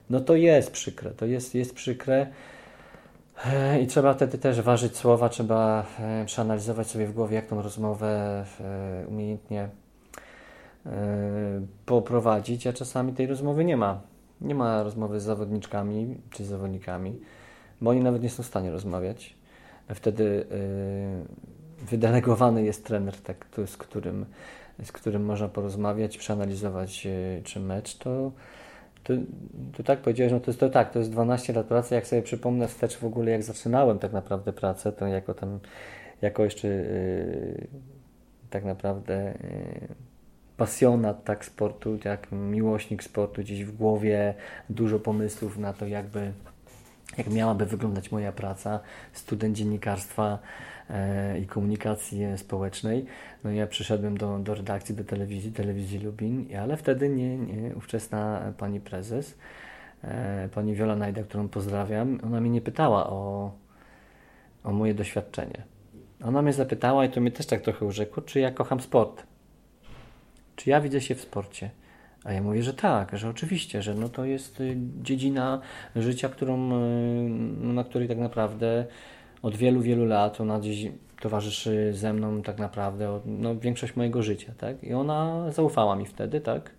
[0.09, 2.27] no to jest przykre, to jest, jest przykre
[3.81, 8.43] i trzeba wtedy też ważyć słowa, trzeba e, przeanalizować sobie w głowie, jak tą rozmowę
[8.61, 9.69] e, umiejętnie
[10.85, 10.89] e,
[11.85, 14.01] poprowadzić, a czasami tej rozmowy nie ma.
[14.41, 17.19] Nie ma rozmowy z zawodniczkami czy z zawodnikami,
[17.81, 19.35] bo oni nawet nie są w stanie rozmawiać.
[19.95, 20.45] Wtedy
[21.81, 24.25] wydelegowany jest trener, tak, z, którym,
[24.83, 28.31] z którym można porozmawiać, przeanalizować e, czy mecz, to,
[29.03, 29.13] to,
[29.77, 32.21] to tak powiedziałeś, no to jest to tak, to jest 12 lat pracy, jak sobie
[32.21, 35.59] przypomnę wstecz w ogóle jak zaczynałem tak naprawdę pracę, to jako tam,
[36.21, 37.67] jako jeszcze yy,
[38.49, 39.95] tak naprawdę yy,
[40.57, 44.33] pasjonat tak sportu, jak miłośnik sportu, gdzieś w głowie
[44.69, 46.31] dużo pomysłów na to, jakby
[47.17, 48.79] jak miałaby wyglądać moja praca,
[49.13, 50.39] student dziennikarstwa,
[51.41, 53.05] i komunikacji społecznej.
[53.43, 58.53] No ja przyszedłem do, do redakcji, do telewizji, telewizji Lubin, ale wtedy nie, nie ówczesna
[58.57, 59.37] pani prezes,
[60.03, 63.51] e, pani Wiola Najda, którą pozdrawiam, ona mnie nie pytała o,
[64.63, 65.63] o moje doświadczenie.
[66.23, 69.23] Ona mnie zapytała i to mnie też tak trochę urzekło, czy ja kocham sport.
[70.55, 71.69] Czy ja widzę się w sporcie?
[72.23, 75.61] A ja mówię, że tak, że oczywiście, że no to jest y, dziedzina
[75.95, 78.85] życia, którą, y, na której tak naprawdę
[79.41, 80.41] od wielu, wielu lat.
[80.41, 80.87] Ona gdzieś
[81.21, 84.83] towarzyszy ze mną tak naprawdę no, większość mojego życia, tak?
[84.83, 86.71] I ona zaufała mi wtedy, tak?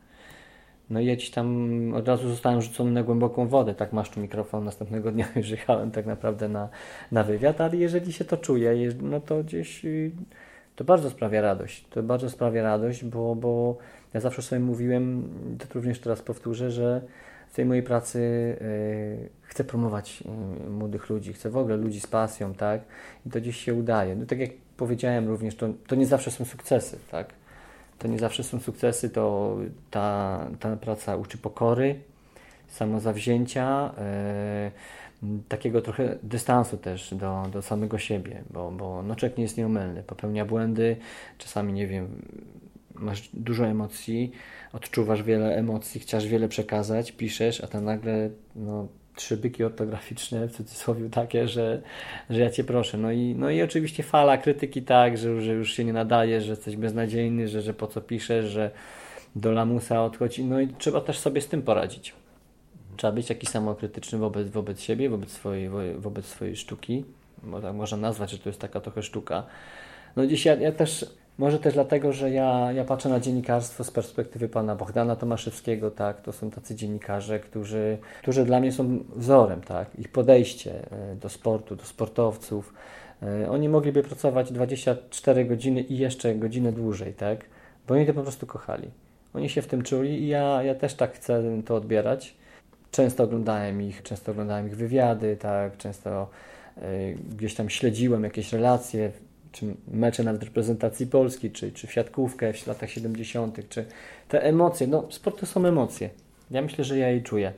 [0.91, 4.21] No i ja gdzieś tam od razu zostałem rzucony na głęboką wodę, tak masz tu
[4.21, 6.69] mikrofon, następnego dnia już jechałem tak naprawdę na,
[7.13, 10.11] na wywiad, ale jeżeli się to czuje, no to gdzieś y,
[10.77, 11.85] to bardzo sprawia radość.
[11.91, 13.77] To bardzo sprawia radość, bo, bo
[14.15, 17.03] ja zawsze sobie mówiłem, to również teraz powtórzę, że
[17.51, 20.23] w tej mojej pracy y, chcę promować
[20.67, 22.81] y, młodych ludzi, chcę w ogóle ludzi z pasją, tak?
[23.27, 24.17] I to gdzieś się udaje.
[24.17, 27.33] No tak jak powiedziałem również, to, to nie zawsze są sukcesy, tak?
[27.99, 29.57] To nie zawsze są sukcesy, to
[29.91, 32.01] ta, ta praca uczy pokory,
[32.69, 33.95] samozawzięcia,
[35.23, 39.57] yy, takiego trochę dystansu też do, do samego siebie, bo, bo no człowiek nie jest
[39.57, 40.97] nieomylny, popełnia błędy,
[41.39, 42.23] czasami nie wiem,
[42.95, 44.33] masz dużo emocji,
[44.73, 50.53] odczuwasz wiele emocji, chciasz wiele przekazać, piszesz, a tam nagle no, trzy byki ortograficzne, w
[50.53, 51.83] cudzysłowie takie, że,
[52.31, 52.99] że ja Cię proszę.
[52.99, 56.51] No i, no i oczywiście fala krytyki tak, że, że już się nie nadaje, że
[56.51, 58.71] jesteś beznadziejny, że, że po co piszesz, że
[59.37, 60.45] do lamusa odchodzi.
[60.45, 62.15] No i trzeba też sobie z tym poradzić.
[62.97, 67.05] Trzeba być jakiś samokrytyczny wobec, wobec siebie, wobec swojej, wobec swojej sztuki.
[67.43, 69.47] Bo tak można nazwać, że to jest taka trochę sztuka.
[70.17, 71.07] No dziś ja, ja też
[71.41, 76.21] może też dlatego, że ja, ja patrzę na dziennikarstwo z perspektywy pana Bogdana Tomaszewskiego, tak,
[76.21, 81.29] to są tacy dziennikarze, którzy, którzy dla mnie są wzorem, tak, ich podejście e, do
[81.29, 82.75] sportu, do sportowców.
[83.23, 87.45] E, oni mogliby pracować 24 godziny i jeszcze godzinę dłużej, tak,
[87.89, 88.91] bo oni to po prostu kochali.
[89.35, 92.35] Oni się w tym czuli i ja, ja też tak chcę to odbierać.
[92.91, 96.29] Często oglądałem ich, często oglądałem ich wywiady, tak, często
[96.79, 99.13] y, gdzieś tam śledziłem jakieś relacje,
[99.53, 103.85] czy mecze nawet reprezentacji Polski, czy, czy w siatkówkę w latach 70., czy
[104.29, 106.11] te emocje, no sport to są emocje.
[106.51, 107.53] Ja myślę, że ja je czuję.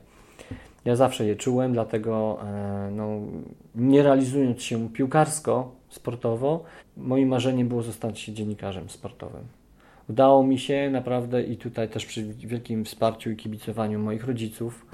[0.84, 3.20] Ja zawsze je czułem, dlatego e, no,
[3.74, 6.64] nie realizując się piłkarsko, sportowo,
[6.97, 9.43] moim marzeniem było zostać dziennikarzem sportowym.
[10.09, 14.86] Udało mi się naprawdę i tutaj też przy wielkim wsparciu i kibicowaniu moich rodziców,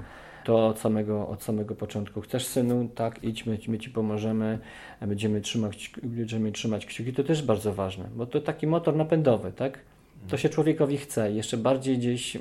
[0.49, 2.21] to od samego, od samego początku.
[2.21, 4.59] Chcesz synu, tak, idźmy, my Ci pomożemy,
[5.01, 9.79] będziemy trzymać, będziemy trzymać kciuki, to też bardzo ważne, bo to taki motor napędowy, tak?
[10.27, 12.37] To się człowiekowi chce, jeszcze bardziej gdzieś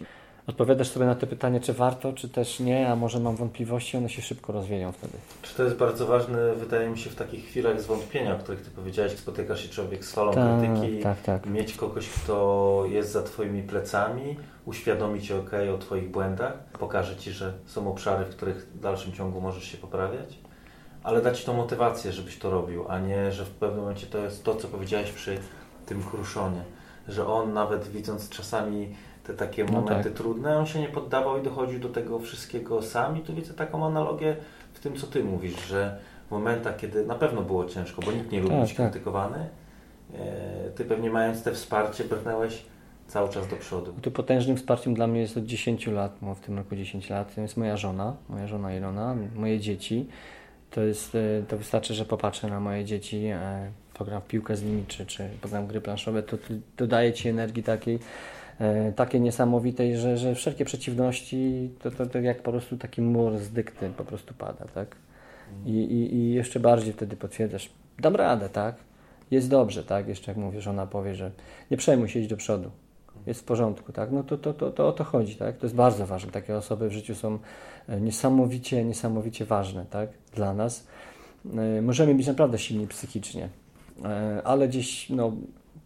[0.49, 4.09] odpowiadasz sobie na to pytanie, czy warto, czy też nie, a może mam wątpliwości, one
[4.09, 5.13] się szybko rozwieją wtedy.
[5.43, 8.71] Czy to jest bardzo ważne, wydaje mi się, w takich chwilach zwątpienia, o których Ty
[8.71, 11.47] powiedziałeś, spotyka się człowiek z falą tak, krytyki, tak, tak.
[11.47, 14.37] mieć kogoś, kto jest za Twoimi plecami,
[14.67, 19.13] uświadomi Ci ok, o Twoich błędach, pokaże Ci, że są obszary, w których w dalszym
[19.13, 20.39] ciągu możesz się poprawiać,
[21.03, 24.19] ale dać Ci tą motywację, żebyś to robił, a nie, że w pewnym momencie to
[24.19, 25.39] jest to, co powiedziałeś przy
[25.87, 26.63] tym kruszonie,
[27.09, 28.95] że on nawet widząc czasami
[29.29, 30.19] te takie no momenty tak.
[30.19, 33.87] trudne, on się nie poddawał i dochodził do tego wszystkiego sam i tu widzę taką
[33.87, 34.37] analogię
[34.73, 35.99] w tym, co Ty mówisz, że
[36.29, 38.91] w momentach, kiedy na pewno było ciężko, bo nikt nie lubi tak, być tak.
[38.91, 39.49] krytykowany,
[40.15, 42.63] e, Ty pewnie mając te wsparcie brnęłeś
[43.07, 43.93] cały czas do przodu.
[44.03, 47.35] Tu potężnym wsparciem dla mnie jest od 10 lat, bo w tym roku 10 lat,
[47.35, 50.07] to jest moja żona, moja żona Ilona, moje dzieci.
[50.71, 54.63] To, jest, e, to wystarczy, że popatrzę na moje dzieci, e, pogram w piłkę z
[54.63, 56.37] nimi, czy, czy pogram gry planszowe, to
[56.77, 57.99] dodaje Ci energii takiej,
[58.97, 63.51] takie niesamowitej, że, że wszelkie przeciwności to, to, to jak po prostu taki mur z
[63.51, 64.97] dykty po prostu pada, tak?
[65.67, 68.75] I, i, I jeszcze bardziej wtedy potwierdzasz, dam radę, tak?
[69.31, 70.09] Jest dobrze, tak?
[70.09, 71.31] Jeszcze jak mówisz, ona powie, że
[71.71, 72.71] nie przejmuj się, idź do przodu.
[73.27, 74.13] Jest w porządku, tak?
[74.13, 75.57] No to, to, to, to o to chodzi, tak?
[75.57, 76.33] To jest bardzo ważne.
[76.33, 77.39] Takie osoby w życiu są
[77.89, 80.09] e, niesamowicie, niesamowicie ważne, tak?
[80.35, 80.87] Dla nas.
[81.57, 83.49] E, możemy być naprawdę silni psychicznie,
[84.45, 85.33] ale gdzieś, no,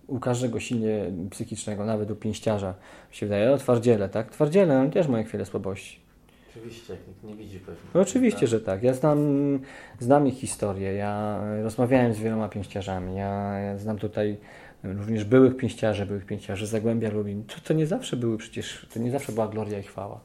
[0.06, 2.74] u każdego silnie psychicznego, nawet u pięściarza
[3.10, 4.30] się wydaje, o twardziele, tak?
[4.30, 6.00] Twardziele, on też mają chwilę słabości.
[6.50, 7.90] Oczywiście, jak nikt nie widzi pewnie.
[7.94, 8.48] No oczywiście, tak?
[8.48, 8.82] że tak.
[8.82, 9.18] Ja znam,
[10.00, 14.36] znam ich historię, ja rozmawiałem z wieloma pięściarzami, ja, ja znam tutaj
[14.84, 17.44] również byłych pięściarzy, byłych pięściarzy Zagłębia Lubin.
[17.44, 20.20] To, to nie zawsze były przecież, to nie zawsze była gloria i chwała.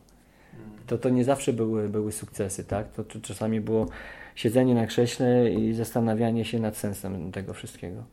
[0.88, 2.92] To, to nie zawsze były, były sukcesy, tak?
[2.92, 3.88] To, to czasami było
[4.36, 8.04] siedzenie na krześle i zastanawianie się nad sensem tego wszystkiego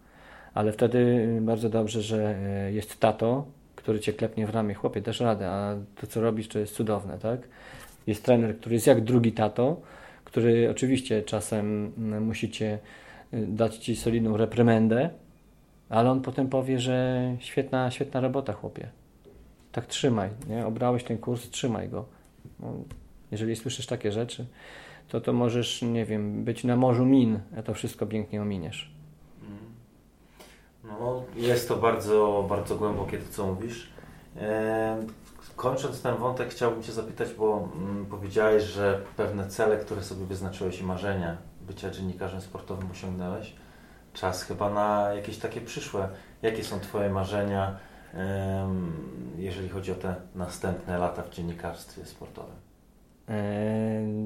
[0.55, 2.37] ale wtedy bardzo dobrze, że
[2.69, 3.45] y, jest tato,
[3.77, 7.19] który cię klepnie w ramię, chłopie, też radę, a to co robisz to jest cudowne,
[7.19, 7.41] tak?
[8.07, 9.81] Jest trener, który jest jak drugi tato,
[10.25, 12.79] który oczywiście czasem mm, musi cię
[13.35, 15.11] y, dać ci solidną reprymendę,
[15.89, 18.89] ale on potem powie, że świetna, świetna robota, chłopie.
[19.73, 20.67] Tak trzymaj, nie?
[20.67, 22.05] Obrałeś ten kurs, trzymaj go.
[22.61, 22.73] No,
[23.31, 24.47] jeżeli słyszysz takie rzeczy,
[25.09, 28.95] to to możesz, nie wiem, być na morzu min, a to wszystko pięknie ominiesz.
[30.85, 33.91] No, jest to bardzo, bardzo głębokie to, co mówisz.
[35.57, 40.81] Kończąc ten wątek, chciałbym Cię zapytać, bo mm, powiedziałeś, że pewne cele, które sobie wyznaczyłeś
[40.81, 43.53] i marzenia bycia dziennikarzem sportowym osiągnąłeś.
[44.13, 46.09] Czas chyba na jakieś takie przyszłe.
[46.43, 47.77] Jakie są Twoje marzenia,
[49.37, 52.55] jeżeli chodzi o te następne lata w dziennikarstwie sportowym?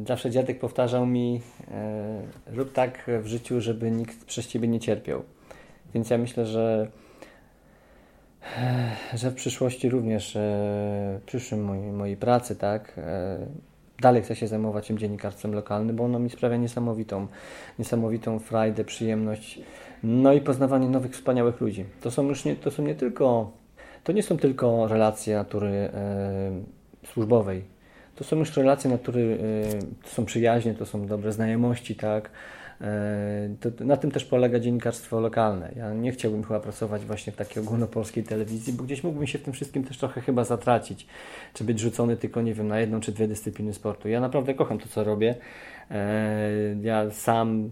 [0.08, 5.22] Zawsze dziadek powtarzał mi, e, rób tak w życiu, żeby nikt przez Ciebie nie cierpiał.
[5.94, 6.88] Więc ja myślę, że,
[9.14, 10.40] że w przyszłości również, e,
[11.20, 13.38] w przyszłym mojej, mojej pracy, tak, e,
[14.00, 17.26] dalej chcę się zajmować tym dziennikarstwem lokalnym, bo ono mi sprawia niesamowitą,
[17.78, 19.60] niesamowitą frajdę, przyjemność,
[20.02, 21.84] no i poznawanie nowych, wspaniałych ludzi.
[22.00, 23.52] To są już nie, to są nie tylko,
[24.04, 25.90] to nie są tylko relacje natury e,
[27.06, 27.64] służbowej,
[28.14, 29.38] to są już relacje natury,
[29.74, 32.57] e, to są przyjaźnie, to są dobre znajomości, tak, E,
[33.60, 35.72] to, na tym też polega dziennikarstwo lokalne.
[35.76, 39.42] Ja nie chciałbym chyba pracować właśnie w takiej ogólnopolskiej telewizji, bo gdzieś mógłbym się w
[39.42, 41.06] tym wszystkim też trochę chyba zatracić,
[41.54, 44.08] czy być rzucony tylko, nie wiem, na jedną czy dwie dyscypliny sportu.
[44.08, 45.34] Ja naprawdę kocham to, co robię.
[45.90, 46.50] E,
[46.82, 47.70] ja sam,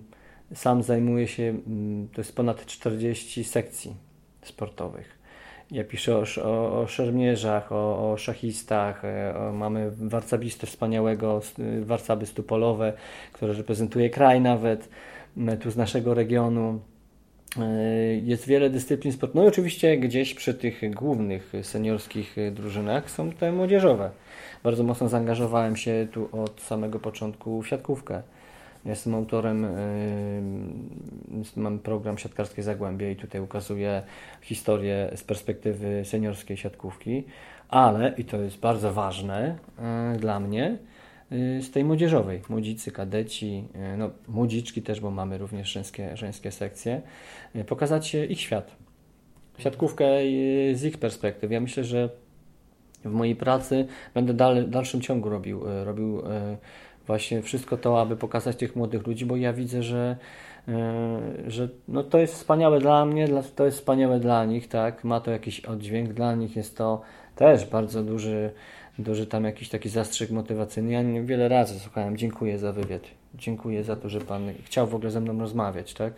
[0.54, 3.96] sam zajmuję się, mm, to jest ponad 40 sekcji
[4.42, 5.15] sportowych.
[5.70, 11.40] Ja piszę o, o, o szermierzach, o, o szachistach, e, o, mamy warcabistę wspaniałego,
[11.80, 12.92] warcabysty polowe,
[13.32, 14.88] które reprezentuje kraj nawet,
[15.60, 16.80] tu z naszego regionu.
[17.58, 19.34] E, jest wiele dyscyplin sportowych.
[19.36, 24.10] No i oczywiście gdzieś przy tych głównych seniorskich drużynach są te młodzieżowe.
[24.62, 28.22] Bardzo mocno zaangażowałem się tu od samego początku w siatkówkę.
[28.86, 29.66] Jestem autorem,
[31.56, 34.02] mam program Siatkarskie Zagłębie i tutaj ukazuję
[34.42, 37.24] historię z perspektywy seniorskiej siatkówki,
[37.68, 39.58] ale, i to jest bardzo ważne
[40.12, 40.78] yy, dla mnie,
[41.30, 42.42] yy, z tej młodzieżowej.
[42.48, 43.64] Młodzicy, kadeci,
[43.98, 47.02] no, młodziczki też, bo mamy również żeńskie, żeńskie sekcje.
[47.66, 48.76] Pokazać ich świat.
[49.58, 50.06] Siatkówkę
[50.74, 51.54] z ich perspektywy.
[51.54, 52.08] Ja myślę, że
[53.04, 54.32] w mojej pracy będę
[54.64, 56.22] w dalszym ciągu robił, robił
[57.06, 60.16] właśnie wszystko to, aby pokazać tych młodych ludzi, bo ja widzę, że,
[60.68, 65.20] e, że no to jest wspaniałe dla mnie, to jest wspaniałe dla nich, tak, ma
[65.20, 67.02] to jakiś oddźwięk, dla nich jest to
[67.36, 68.50] też bardzo duży,
[68.98, 70.92] duży tam jakiś taki zastrzyk motywacyjny.
[70.92, 73.02] Ja wiele razy słuchałem, dziękuję za wywiad,
[73.34, 76.12] dziękuję za to, że Pan chciał w ogóle ze mną rozmawiać, tak.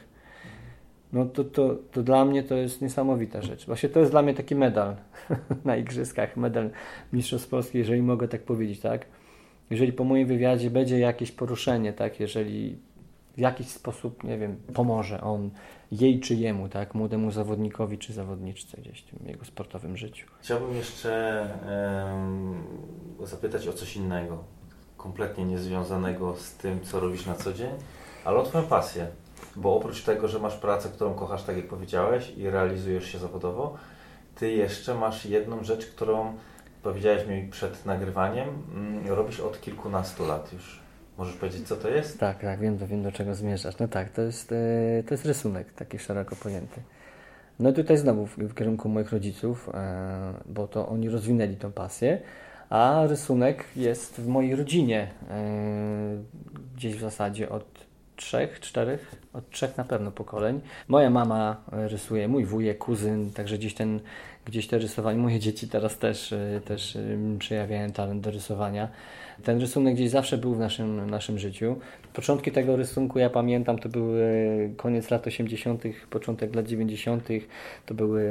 [1.12, 3.66] No to, to, to dla mnie to jest niesamowita rzecz.
[3.66, 4.97] Właśnie to jest dla mnie taki medal
[5.64, 6.70] na igrzyskach, medal
[7.12, 9.07] Mistrzostw Polski, jeżeli mogę tak powiedzieć, tak?
[9.71, 12.79] Jeżeli po moim wywiadzie będzie jakieś poruszenie, tak, jeżeli
[13.37, 15.51] w jakiś sposób, nie wiem, pomoże on
[15.93, 20.27] jej czy jemu, tak, młodemu zawodnikowi czy zawodniczce gdzieś w jego sportowym życiu.
[20.41, 21.47] Chciałbym jeszcze
[22.09, 22.62] um,
[23.27, 24.45] zapytać o coś innego,
[24.97, 27.71] kompletnie niezwiązanego z tym, co robisz na co dzień,
[28.25, 29.07] ale o Twoją pasję,
[29.57, 33.77] bo oprócz tego, że masz pracę, którą kochasz, tak jak powiedziałeś i realizujesz się zawodowo,
[34.35, 36.35] Ty jeszcze masz jedną rzecz, którą
[36.83, 40.81] powiedziałeś mi przed nagrywaniem, mm, robisz od kilkunastu lat już.
[41.18, 42.20] Możesz powiedzieć, co to jest?
[42.20, 43.79] Tak, tak, wiem, wiem do czego zmierzasz.
[43.79, 46.81] No tak, to jest, e, to jest rysunek taki szeroko pojęty.
[47.59, 51.72] No i tutaj znowu w, w kierunku moich rodziców, e, bo to oni rozwinęli tą
[51.72, 52.20] pasję,
[52.70, 55.39] a rysunek jest w mojej rodzinie e,
[56.76, 60.61] gdzieś w zasadzie od trzech, czterech, od trzech na pewno pokoleń.
[60.89, 64.01] Moja mama rysuje, mój wujek, kuzyn, także gdzieś ten
[64.49, 65.19] gdzieś te rysowanie.
[65.19, 68.89] Moje dzieci teraz też, y, też y, przejawiają talent do rysowania.
[69.45, 71.77] Ten rysunek gdzieś zawsze był w naszym, naszym życiu.
[72.15, 74.25] Początki tego rysunku ja pamiętam, to były
[74.77, 77.29] koniec lat 80., początek lat 90.,
[77.87, 78.23] to były,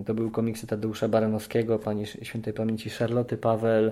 [0.00, 3.90] y, to były komiksy Tadeusza Baranowskiego, pani świętej pamięci Charloty Paweł,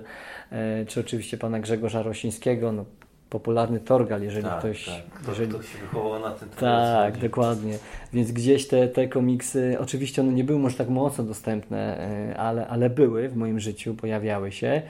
[0.87, 2.71] czy oczywiście pana Grzegorza Rosińskiego.
[2.71, 2.85] No,
[3.29, 4.85] popularny Torgal, jeżeli tak, ktoś...
[4.85, 5.23] Tak.
[5.25, 5.51] To, jeżeli...
[5.51, 7.77] to się wychowało na tym Tak, dokładnie.
[8.13, 11.99] Więc gdzieś te, te komiksy, oczywiście one nie były może tak mocno dostępne,
[12.31, 14.81] e, ale, ale były w moim życiu, pojawiały się.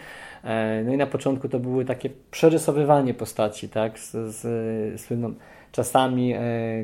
[0.44, 5.34] E, no i na początku to były takie przerysowywanie postaci, tak, z, z słynną
[5.72, 6.40] czasami e,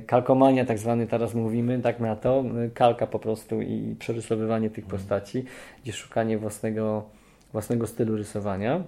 [0.08, 2.44] kalkomania tak zwany teraz mówimy, tak na to,
[2.74, 5.00] kalka po prostu i przerysowywanie tych mhm.
[5.00, 5.46] postaci,
[5.84, 7.04] gdzie szukanie własnego,
[7.52, 8.84] własnego stylu rysowania.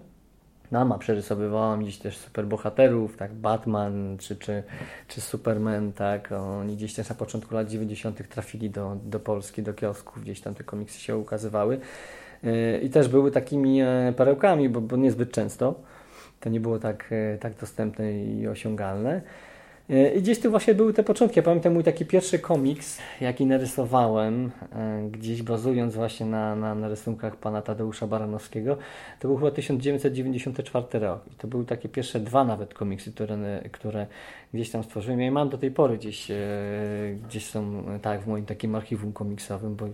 [0.72, 4.64] Nama przerysowywała gdzieś też superbohaterów, tak, Batman czy, czy,
[5.08, 8.30] czy Superman, tak, oni gdzieś też na początku lat 90.
[8.30, 11.80] trafili do, do Polski, do kiosków, gdzieś tam te komiksy się ukazywały
[12.44, 15.76] yy, i też były takimi e, perełkami, bo, bo niezbyt często
[16.44, 19.22] to nie było tak, e, tak dostępne i osiągalne.
[19.90, 21.40] E, I gdzieś tu właśnie były te początki.
[21.40, 26.88] Ja pamiętam mój taki pierwszy komiks, jaki narysowałem, e, gdzieś bazując właśnie na, na, na
[26.88, 28.78] rysunkach pana Tadeusza Baranowskiego.
[29.20, 31.22] To był chyba 1994 rok.
[31.32, 34.08] I to były takie pierwsze dwa nawet komiksy, które, które
[34.54, 35.22] gdzieś tam stworzyłem.
[35.22, 36.36] Ja mam do tej pory gdzieś, e,
[37.28, 39.86] gdzieś są tak w moim takim archiwum komiksowym, bo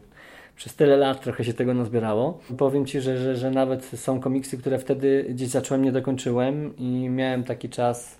[0.55, 2.39] przez tyle lat trochę się tego nazbierało.
[2.57, 7.09] Powiem Ci, że, że, że nawet są komiksy, które wtedy gdzieś zacząłem, nie dokończyłem i
[7.09, 8.19] miałem taki czas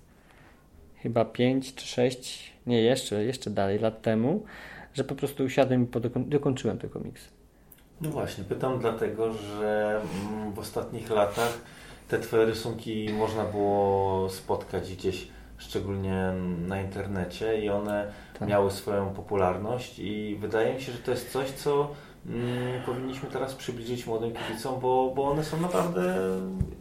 [1.04, 4.44] chyba 5 czy 6, nie jeszcze, jeszcze dalej, lat temu,
[4.94, 5.88] że po prostu usiadłem i
[6.26, 7.30] dokończyłem te komiksy.
[8.02, 11.62] No właśnie, pytam dlatego, że mm, w ostatnich latach
[12.08, 15.28] te Twoje rysunki można było spotkać gdzieś,
[15.58, 16.34] szczególnie
[16.68, 18.50] na internecie i one tak.
[18.50, 21.92] miały swoją popularność i wydaje mi się, że to jest coś, co
[22.26, 26.16] mm, powinniśmy teraz przybliżyć młodym kibicom, bo, bo one są naprawdę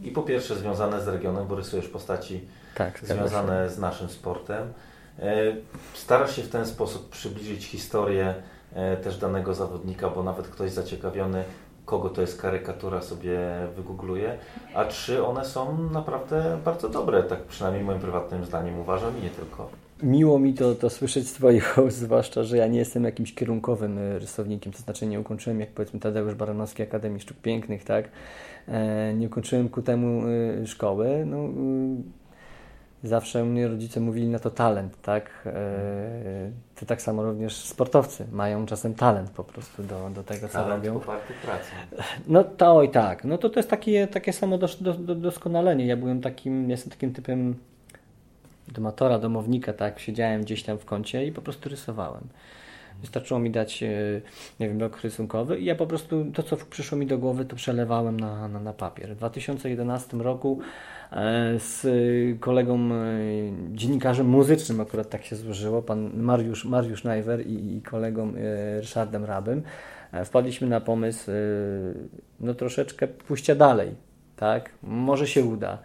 [0.01, 2.41] i po pierwsze związane z regionem, bo rysujesz postaci
[2.75, 4.73] tak, związane z naszym sportem.
[5.19, 5.55] E,
[5.93, 8.35] starasz się w ten sposób przybliżyć historię
[8.73, 11.43] e, też danego zawodnika, bo nawet ktoś zaciekawiony
[11.89, 13.39] kogo to jest karykatura sobie
[13.75, 14.37] wygoogluje,
[14.73, 19.29] a czy one są naprawdę bardzo dobre, tak przynajmniej moim prywatnym zdaniem uważam i nie
[19.29, 19.69] tylko.
[20.03, 23.97] Miło mi to, to słyszeć z Twoich ust, zwłaszcza, że ja nie jestem jakimś kierunkowym
[23.97, 28.09] e, rysownikiem, to znaczy nie ukończyłem, jak powiedzmy Tadeusz Baranowski Akademii Sztuk Pięknych, tak?
[28.67, 30.23] E, nie ukończyłem ku temu
[30.61, 31.25] e, szkoły.
[31.25, 31.49] No,
[33.03, 35.47] zawsze mnie rodzice mówili na to talent, tak?
[36.79, 40.85] To tak samo również sportowcy mają czasem talent po prostu do, do tego, co talent
[40.85, 40.99] robią.
[40.99, 41.71] pracą.
[42.27, 45.85] No to oj tak, no to to jest takie, takie samo dos, do, do, doskonalenie.
[45.85, 47.55] Ja byłem takim, jestem takim typem
[48.73, 52.27] domatora, domownika, tak, siedziałem gdzieś tam w kącie i po prostu rysowałem.
[53.01, 53.89] Wystarczyło mi dać, e,
[54.59, 57.55] nie wiem, rok rysunkowy i ja po prostu to, co przyszło mi do głowy, to
[57.55, 59.13] przelewałem na, na, na papier.
[59.13, 60.59] W 2011 roku
[61.11, 61.87] e, z
[62.39, 63.07] kolegą, e,
[63.71, 68.33] dziennikarzem muzycznym, akurat tak się złożyło, pan Mariusz, Mariusz Najwer i, i kolegą
[68.79, 69.61] Ryszardem Rabem,
[70.25, 71.31] wpadliśmy na pomysł,
[72.39, 73.95] no troszeczkę pójścia dalej,
[74.35, 75.77] tak, może się uda.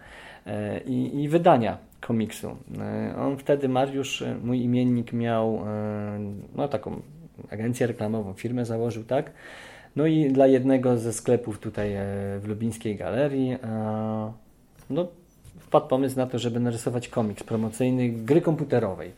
[0.85, 1.77] I, i wydania
[2.07, 2.57] komiksu.
[2.79, 6.19] E, on wtedy, Mariusz, e, mój imiennik, miał e,
[6.55, 7.01] no, taką
[7.51, 9.31] agencję reklamową, firmę założył, tak?
[9.95, 11.95] No i dla jednego ze sklepów tutaj
[12.39, 13.57] w Lubińskiej Galerii
[14.89, 15.07] no,
[15.59, 19.11] wpadł pomysł na to, żeby narysować komiks promocyjny gry komputerowej.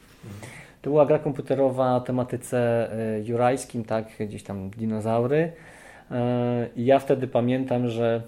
[0.82, 2.90] To była gra komputerowa o tematyce
[3.26, 5.52] jurajskim, tak, gdzieś tam dinozaury.
[6.76, 8.22] I ja wtedy pamiętam, że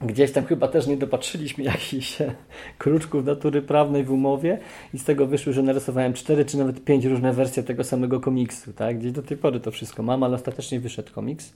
[0.00, 2.34] Gdzieś tam chyba też nie dopatrzyliśmy jakichś e,
[2.78, 4.58] kruczków natury prawnej w umowie
[4.94, 8.72] i z tego wyszło, że narysowałem cztery czy nawet pięć różne wersje tego samego komiksu.
[8.72, 8.98] Tak?
[8.98, 11.52] Gdzieś do tej pory to wszystko mam, ale ostatecznie wyszedł komiks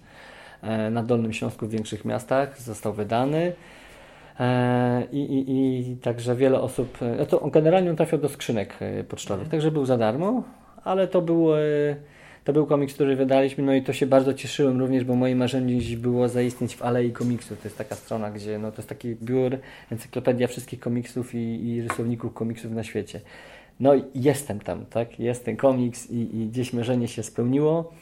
[0.63, 3.53] e, na Dolnym Śląsku w większych miastach, został wydany.
[4.41, 8.79] E, I, i, I także wiele osób, no to on generalnie trafiał do skrzynek
[9.09, 10.43] pocztowych, także był za darmo,
[10.85, 11.49] ale to był
[12.45, 15.79] to był komiks, który wydaliśmy, no i to się bardzo cieszyłem również, bo moje marzenie
[15.79, 17.57] dziś było zaistnieć w Alei Komiksu.
[17.57, 19.59] To jest taka strona, gdzie no, to jest taki biur,
[19.93, 23.21] encyklopedia wszystkich komiksów i, i rysowników komiksów na świecie.
[23.81, 25.21] No i jestem tam, tak?
[25.21, 27.93] Jest ten komiks i, i gdzieś marzenie się spełniło.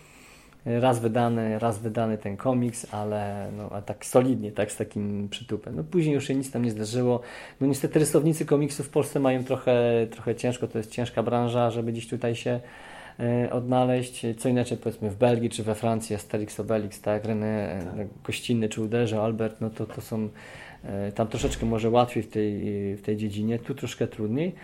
[0.64, 5.76] Raz wydany, raz wydany ten komiks, ale no, a tak solidnie, tak z takim przytupem.
[5.76, 7.20] No później już się nic tam nie zdarzyło.
[7.60, 11.92] No niestety rysownicy komiksów w Polsce mają trochę, trochę ciężko, to jest ciężka branża, żeby
[11.92, 12.60] gdzieś tutaj się
[13.50, 14.26] odnaleźć.
[14.38, 18.82] Co inaczej powiedzmy w Belgii czy we Francji Asterix Obelix, tak, René e, Gościnny czy
[18.82, 20.28] Uderze, Albert, no to, to są
[20.84, 22.60] e, tam troszeczkę może łatwiej w tej,
[22.96, 24.54] w tej dziedzinie, tu troszkę trudniej.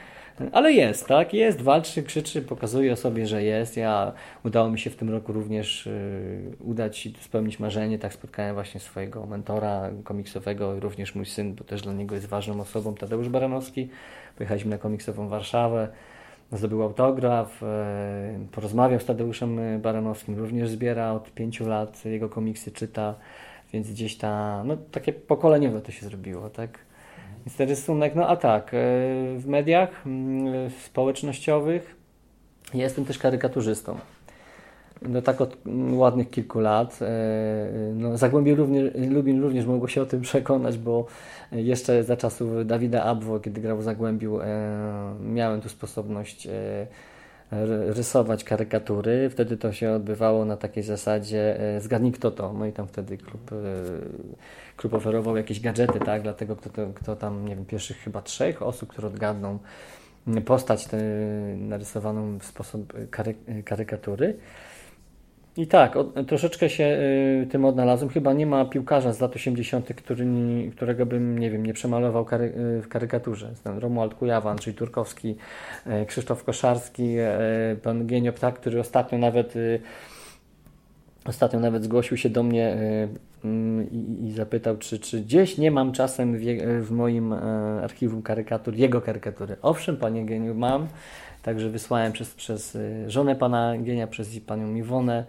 [0.52, 1.34] Ale jest, tak?
[1.34, 3.76] Jest, walczy, krzyczy, pokazuje o sobie, że jest.
[3.76, 4.12] Ja
[4.44, 7.98] udało mi się w tym roku również y, udać spełnić marzenie.
[7.98, 12.60] Tak spotkałem właśnie swojego mentora komiksowego, również mój syn, bo też dla niego jest ważną
[12.60, 13.88] osobą, Tadeusz Baranowski.
[14.36, 15.88] Pojechaliśmy na komiksową Warszawę
[16.52, 23.14] zdobył autograf, e, porozmawiał z Tadeuszem Baranowskim, również zbiera od pięciu lat jego komiksy, czyta,
[23.72, 26.78] więc gdzieś ta, no takie pokoleniowe to się zrobiło, tak?
[27.46, 28.76] Więc ten rysunek, no a tak, e,
[29.38, 31.96] w mediach mm, społecznościowych
[32.74, 33.98] jestem też karykaturzystą
[35.02, 35.56] no tak od
[35.92, 36.98] ładnych kilku lat.
[37.02, 41.06] E, no, Zagłębie również, Lubin również mogło się o tym przekonać, bo
[41.52, 46.86] jeszcze za czasów Dawida Abwo, kiedy grał w Zagłębiu, e, miałem tu sposobność e,
[47.86, 49.30] rysować karykatury.
[49.30, 52.52] Wtedy to się odbywało na takiej zasadzie zgadnij kto to.
[52.52, 53.50] No i tam wtedy klub,
[54.76, 58.62] klub oferował jakieś gadżety, tak, dlatego kto, to, kto tam, nie wiem, pierwszych chyba trzech
[58.62, 59.58] osób, które odgadną
[60.44, 60.88] postać
[61.56, 63.34] narysowaną w sposób kary,
[63.64, 64.36] karykatury.
[65.58, 68.10] I tak, o, troszeczkę się y, tym odnalazłem.
[68.10, 70.26] Chyba nie ma piłkarza z lat 80., który,
[70.76, 72.44] którego bym, nie wiem, nie przemalował kary,
[72.78, 73.54] y, w karykaturze.
[73.54, 75.36] Znam Romuald Kujawan, czyli Turkowski,
[75.86, 79.80] y, Krzysztof Koszarski, y, pan Genio Ptak, który ostatnio nawet y,
[81.24, 83.08] ostatnio nawet zgłosił się do mnie y,
[83.44, 86.40] mm, i, i, zapytał, czy, czy gdzieś nie mam czasem w,
[86.80, 87.32] w moim
[87.82, 89.56] archiwum karykatur jego karykatury.
[89.62, 90.88] Owszem, panie Geniu, mam.
[91.42, 95.24] Także wysłałem przez, przez y, żonę pana Gienia, przez panią Iwonę.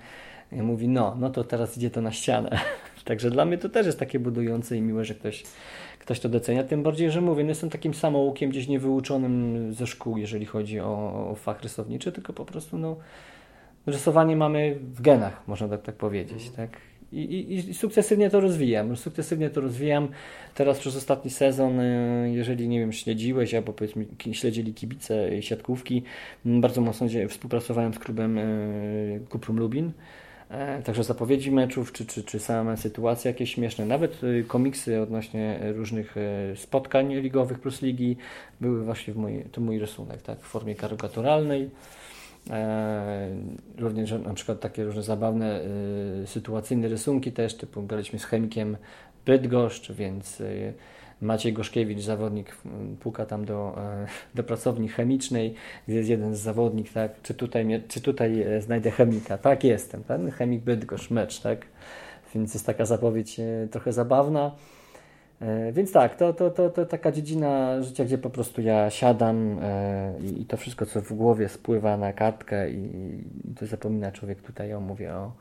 [0.52, 2.60] I mówi, no, no to teraz idzie to na ścianę.
[3.06, 5.44] Także dla mnie to też jest takie budujące i miłe, że ktoś,
[6.00, 6.64] ktoś to docenia.
[6.64, 11.28] Tym bardziej, że mówię, no jestem takim samoukiem gdzieś niewyuczonym ze szkół, jeżeli chodzi o,
[11.32, 12.96] o fach rysowniczy, tylko po prostu no,
[13.86, 16.48] rysowanie mamy w genach, można tak, tak powiedzieć.
[16.48, 16.68] Mhm.
[16.68, 16.89] Tak?
[17.12, 18.98] I, i, I, sukcesywnie to rozwijam.
[18.98, 20.08] Sukcesywnie to rozwijam.
[20.56, 26.04] Teraz przez ostatni sezon, y, jeżeli nie wiem, śledziłeś, albo powiedzmy śledzili kibice siatkówki,
[26.46, 29.92] bardzo mocno współpracowałem z klubem y, Kuprum Lubin.
[30.50, 35.60] E, także zapowiedzi meczów, czy, czy, czy same sytuacje jakieś śmieszne, nawet y, komiksy odnośnie
[35.76, 36.16] różnych
[36.56, 38.18] spotkań ligowych plus ligi
[38.62, 41.70] były właśnie w mój, to mój rysunek, tak, w formie karykaturalnej.
[42.50, 43.30] E,
[43.78, 45.62] również na przykład takie różne zabawne
[46.26, 48.78] sytuacyjne rysunki też, typu graliśmy z chemikiem
[49.26, 50.42] Bydgoszcz, więc
[51.22, 52.56] Maciej Goszkiewicz, zawodnik,
[53.00, 55.56] puka tam do, e, do pracowni chemicznej,
[55.88, 60.04] gdzie jest jeden z zawodnik, tak, czy tutaj, czy tutaj e, znajdę chemika, tak, jestem,
[60.04, 61.66] ten chemik Bydgoszcz, mecz, tak,
[62.36, 64.52] więc jest taka zapowiedź e, trochę zabawna.
[65.72, 69.60] Więc tak, to, to, to, to taka dziedzina życia, gdzie po prostu ja siadam
[70.38, 72.84] i to wszystko, co w głowie spływa na kartkę i,
[73.52, 75.32] i to zapomina człowiek tutaj, o mówię o,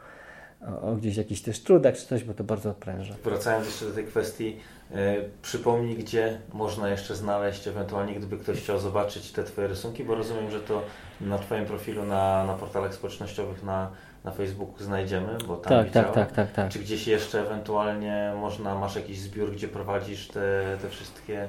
[0.67, 3.15] o, o gdzieś jakichś też trudach czy coś, bo to bardzo odpręża.
[3.25, 4.57] Wracając jeszcze do tej kwestii,
[4.93, 10.15] e, przypomnij, gdzie można jeszcze znaleźć, ewentualnie gdyby ktoś chciał zobaczyć te Twoje rysunki, bo
[10.15, 10.83] rozumiem, że to
[11.21, 13.91] na Twoim profilu na, na portalach społecznościowych na,
[14.25, 16.69] na Facebooku znajdziemy, bo tam tak, tak, tak, tak, tak.
[16.69, 21.49] Czy gdzieś jeszcze ewentualnie można, masz jakiś zbiór, gdzie prowadzisz te, te wszystkie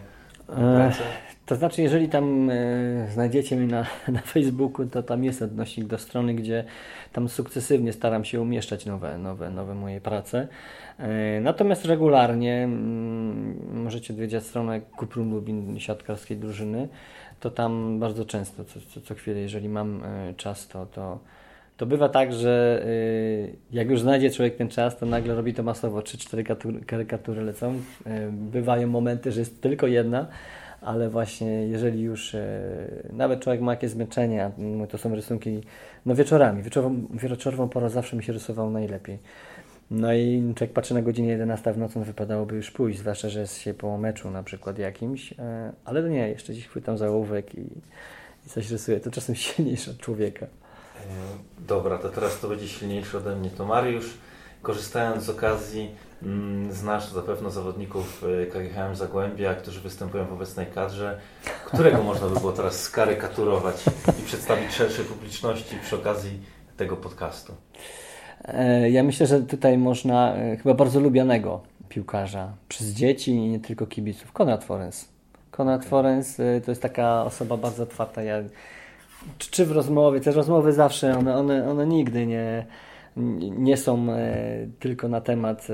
[0.55, 1.03] prace?
[1.45, 2.55] To znaczy, jeżeli tam e,
[3.13, 3.85] znajdziecie mnie na,
[4.17, 6.63] na Facebooku, to tam jest odnośnik do strony, gdzie
[7.13, 10.47] tam sukcesywnie staram się umieszczać nowe, nowe, nowe moje prace.
[10.99, 16.87] E, natomiast regularnie mm, możecie odwiedzić stronę Kuprum Lubin siatkarskiej drużyny.
[17.39, 21.19] To tam bardzo często, co, co, co chwilę, jeżeli mam e, czas, to, to,
[21.79, 22.87] to bywa tak, że e,
[23.71, 25.99] jak już znajdzie człowiek ten czas, to nagle robi to masowo.
[25.99, 27.81] 3-4 karykatury lecą.
[28.31, 30.27] Bywają momenty, że jest tylko jedna
[30.81, 32.61] ale właśnie jeżeli już e,
[33.13, 35.61] nawet człowiek ma jakieś zmęczenie, no to są rysunki
[36.05, 39.19] no wieczorami, wieczorową, wieczorową porą zawsze mi się rysował najlepiej.
[39.91, 43.39] No i człowiek patrzy na godzinę 11 w nocy, no wypadałoby już pójść, zwłaszcza, że
[43.39, 47.55] jest się po meczu na przykład jakimś, e, ale nie, jeszcze dziś chwytam za ołówek
[47.55, 47.61] i,
[48.45, 48.99] i coś rysuję.
[48.99, 50.47] To czasem silniejsze od człowieka.
[51.09, 51.11] E,
[51.67, 53.49] dobra, to teraz to będzie silniejsze ode mnie.
[53.49, 54.17] To Mariusz,
[54.61, 61.19] korzystając z okazji, Mm, znasz zapewne zawodników y, KGHM Zagłębia, którzy występują w obecnej kadrze,
[61.65, 63.75] którego można by było teraz skarykaturować
[64.19, 66.39] i przedstawić szerszej publiczności przy okazji
[66.77, 67.53] tego podcastu?
[68.45, 73.59] E, ja myślę, że tutaj można e, chyba bardzo lubianego piłkarza przez dzieci i nie
[73.59, 74.31] tylko kibiców.
[74.31, 75.09] Konrad Forens.
[75.51, 78.23] Konrad Forens e, to jest taka osoba bardzo otwarta.
[78.23, 78.35] Ja,
[79.37, 82.65] czy w rozmowie, te rozmowy zawsze, one, one, one nigdy nie,
[83.39, 85.67] nie są e, tylko na temat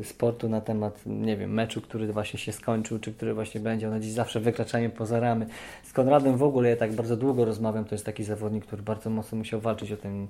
[0.00, 3.88] e, sportu, na temat, nie wiem, meczu, który właśnie się skończył, czy który właśnie będzie.
[3.88, 5.46] One dziś zawsze wykraczają poza ramy.
[5.82, 7.84] Z Konradem w ogóle ja tak bardzo długo rozmawiam.
[7.84, 10.26] To jest taki zawodnik, który bardzo mocno musiał walczyć o ten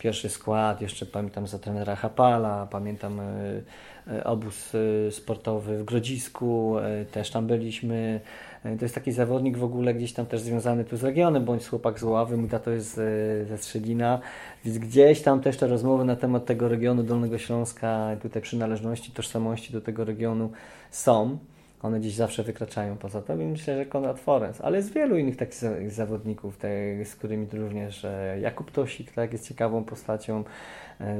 [0.00, 0.80] pierwszy skład.
[0.80, 4.72] Jeszcze pamiętam za trenera Hapala, pamiętam e, obóz
[5.10, 6.76] sportowy w Grodzisku,
[7.12, 8.20] też tam byliśmy.
[8.64, 11.66] E, to jest taki zawodnik w ogóle gdzieś tam też związany tu z regionem, bądź
[11.66, 14.20] chłopak z Ławy, mój tato jest e, ze Strzelina,
[14.64, 19.72] więc gdzieś tam też te rozmowy na temat tego regionu Dolnego Śląska, tutaj przynależności, tożsamości
[19.72, 20.50] do tego regionu
[20.90, 21.38] są.
[21.82, 25.36] One gdzieś zawsze wykraczają poza to, więc myślę, że Konrad Forens, ale jest wielu innych
[25.36, 26.68] takich zawodników, te,
[27.04, 30.44] z którymi również e, Jakub Tosik tak, jest ciekawą postacią,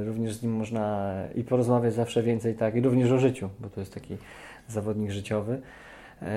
[0.05, 3.79] również z nim można i porozmawiać zawsze więcej, tak, i również o życiu, bo to
[3.79, 4.17] jest taki
[4.67, 5.61] zawodnik życiowy.
[6.21, 6.27] E,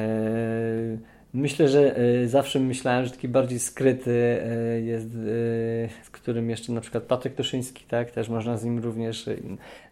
[1.35, 5.11] myślę, że e, zawsze myślałem, że taki bardziej skryty e, jest,
[6.03, 9.31] z którym jeszcze na przykład Patryk Toszyński, tak, też można z nim również,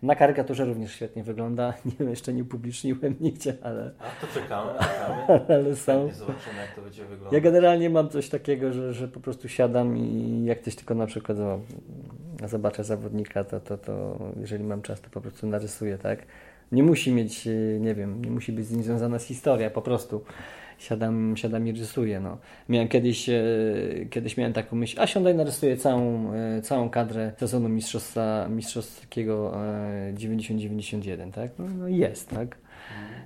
[0.02, 3.90] na karykaturze również świetnie wygląda, nie wiem, jeszcze nie upubliczniłem nigdzie, ale...
[3.98, 5.40] A to czekamy, czekamy.
[5.48, 6.08] ale są.
[6.12, 7.32] Zobaczymy, jak to będzie wyglądać.
[7.32, 11.06] Ja generalnie mam coś takiego, że, że po prostu siadam i jak ktoś tylko na
[11.06, 11.60] przykład o,
[12.48, 16.18] zobaczę zawodnika, to, to, to jeżeli mam czas, to po prostu narysuję, tak,
[16.72, 19.82] nie musi mieć, e, nie wiem, nie musi być z nim związana z historią, po
[19.82, 20.24] prostu
[20.82, 22.20] siadam, siadam i rysuję.
[22.20, 22.38] No.
[22.68, 23.42] Miałem kiedyś, e,
[24.10, 29.52] kiedyś miałem taką myśl, a siądaj narysuję całą, e, całą kadrę sezonu mistrzostwa, mistrzowskiego
[30.14, 31.50] 90-91, tak?
[31.58, 32.56] No, no, jest, tak?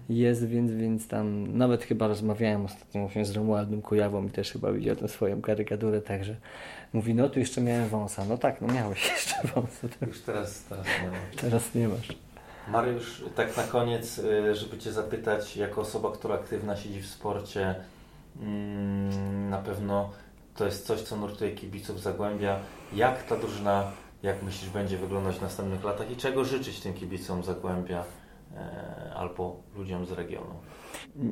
[0.09, 4.73] Jest, więc, więc tam nawet chyba rozmawiałem ostatnio właśnie z Romualdem Kujawą i też chyba
[4.73, 6.37] widział tę swoją karykaturę, także
[6.93, 8.25] mówi, no tu jeszcze miałem wąsa.
[8.29, 9.89] No tak, no miałeś jeszcze wąsa.
[10.07, 11.37] Już teraz, teraz nie masz.
[11.37, 12.26] Teraz nie masz.
[12.69, 17.75] Mariusz, tak na koniec, y, żeby Cię zapytać, jako osoba, która aktywna siedzi w sporcie,
[18.41, 20.11] mm, na pewno
[20.57, 22.59] to jest coś, co nurtuje kibiców Zagłębia.
[22.93, 23.91] Jak ta drużyna,
[24.23, 28.05] jak myślisz, będzie wyglądać w następnych latach i czego życzyć tym kibicom Zagłębia
[28.57, 30.55] e, albo ludziom z regionu?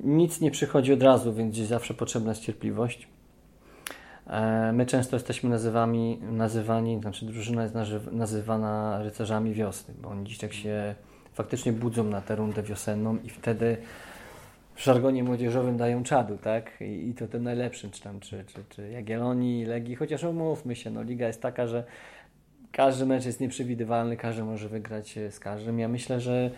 [0.05, 3.09] Nic nie przychodzi od razu, więc zawsze potrzebna jest cierpliwość.
[4.27, 7.75] E, my często jesteśmy nazywani, nazywani, znaczy drużyna jest
[8.13, 10.95] nazywana rycerzami wiosny, bo oni dziś tak się
[11.35, 13.77] faktycznie budzą na tę rundę wiosenną i wtedy
[14.75, 16.71] w żargonie młodzieżowym dają czadu, tak?
[16.81, 20.91] I, i to tym najlepszym, czy tam, czy, czy, czy Jagiellonii, Legii, chociaż umówmy się,
[20.91, 21.85] no liga jest taka, że
[22.73, 25.79] każdy mecz jest nieprzewidywalny, każdy może wygrać z każdym.
[25.79, 26.51] Ja myślę, że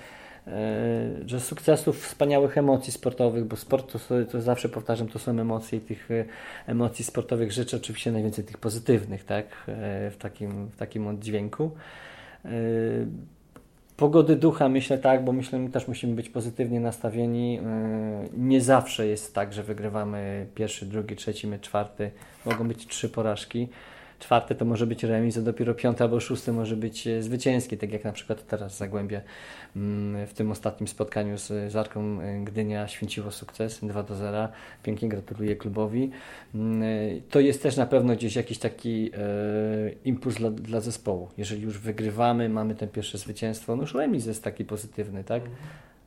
[1.26, 5.80] że sukcesów, wspaniałych emocji sportowych, bo sport to, to zawsze powtarzam, to są emocje i
[5.80, 6.08] tych
[6.66, 9.46] emocji sportowych życzę oczywiście najwięcej tych pozytywnych, tak,
[10.10, 11.70] w takim, w takim oddźwięku.
[13.96, 17.60] Pogody ducha myślę tak, bo myślę, że też musimy być pozytywnie nastawieni.
[18.36, 22.10] Nie zawsze jest tak, że wygrywamy pierwszy, drugi, trzeci, mecz, czwarty.
[22.46, 23.68] Mogą być trzy porażki
[24.18, 27.92] czwarte to może być remis, a dopiero piąte albo szóste może być e, zwycięski, tak
[27.92, 29.20] jak na przykład teraz Zagłębie
[29.76, 34.48] mm, w tym ostatnim spotkaniu z Zarką e, Gdynia święciło sukces 2 do 0.
[34.82, 36.10] Pięknie gratuluję klubowi.
[36.54, 39.10] Mm, e, to jest też na pewno gdzieś jakiś taki
[40.04, 41.28] impuls dla, dla zespołu.
[41.38, 45.42] Jeżeli już wygrywamy, mamy ten pierwsze zwycięstwo, no już remis jest taki pozytywny, tak?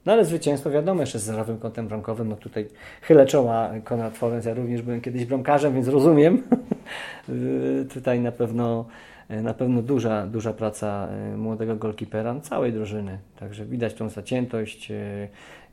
[0.06, 2.68] No ale zwycięstwo wiadomo, jeszcze z zerowym kątem bramkowym, no tutaj
[3.02, 6.44] chylę czoła Konrad Forens, ja również byłem kiedyś bramkarzem, więc rozumiem.
[7.94, 8.86] tutaj na pewno
[9.30, 13.18] na pewno duża, duża praca e, młodego golkipera, no, całej drużyny.
[13.40, 14.92] Także widać tą zaciętość,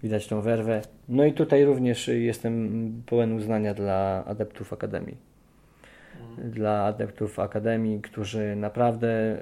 [0.02, 0.82] widać tą werwę.
[1.08, 5.16] No i tutaj również jestem pełen uznania dla adeptów Akademii.
[6.30, 6.50] Mhm.
[6.50, 9.36] Dla adeptów Akademii, którzy naprawdę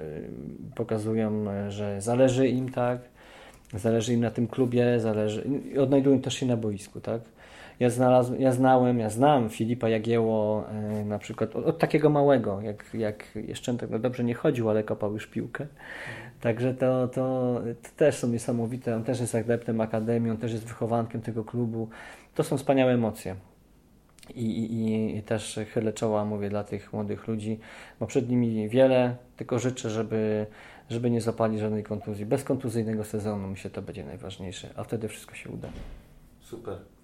[0.75, 2.99] pokazują, że zależy im tak,
[3.73, 5.43] Zależy im na tym klubie, zależy,
[5.79, 7.21] odnajdują też się na boisku, tak?
[7.79, 12.61] Ja, znalazł, ja znałem, ja znam Filipa Jagieło e, na przykład od, od, takiego małego,
[12.61, 15.67] jak, jak jeszcze no dobrze nie chodził, ale kopał już piłkę.
[16.41, 18.95] Także to, to, to, też są niesamowite.
[18.95, 21.89] On też jest adeptem Akademii, on też jest wychowankiem tego klubu.
[22.35, 23.35] To są wspaniałe emocje.
[24.35, 27.59] I, i, I też chylę czoła, mówię, dla tych młodych ludzi,
[27.99, 30.45] bo przed nimi wiele, tylko życzę, żeby
[30.89, 32.25] żeby nie zapali żadnej kontuzji.
[32.25, 35.69] Bez kontuzyjnego sezonu mi się to będzie najważniejsze, a wtedy wszystko się uda.
[36.41, 36.94] Super.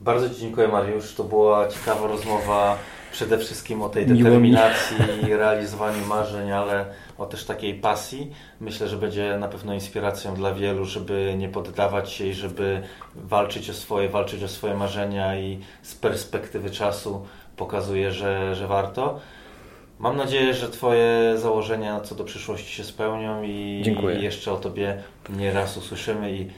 [0.00, 1.14] Bardzo Ci dziękuję Mariusz.
[1.14, 2.78] To była ciekawa rozmowa
[3.12, 4.96] przede wszystkim o tej determinacji
[5.28, 6.86] i realizowaniu marzeń, ale
[7.18, 8.30] o też takiej pasji.
[8.60, 12.82] Myślę, że będzie na pewno inspiracją dla wielu, żeby nie poddawać się i żeby
[13.14, 17.26] walczyć o swoje, walczyć o swoje marzenia i z perspektywy czasu
[17.56, 19.20] pokazuje, że, że warto.
[19.98, 23.82] Mam nadzieję, że Twoje założenia co do przyszłości się spełnią i,
[24.18, 26.48] i jeszcze o Tobie nie raz usłyszymy i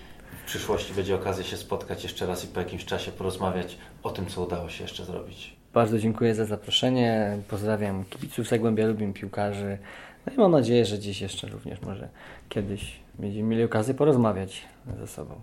[0.51, 4.43] przyszłości będzie okazja się spotkać jeszcze raz i po jakimś czasie porozmawiać o tym, co
[4.43, 5.57] udało się jeszcze zrobić.
[5.75, 7.39] Bardzo dziękuję za zaproszenie.
[7.49, 9.79] Pozdrawiam kibiców Zagłębia, lubię piłkarzy.
[10.27, 12.09] No i mam nadzieję, że dziś jeszcze również może
[12.49, 14.63] kiedyś będziemy mieli okazję porozmawiać
[15.01, 15.41] ze sobą.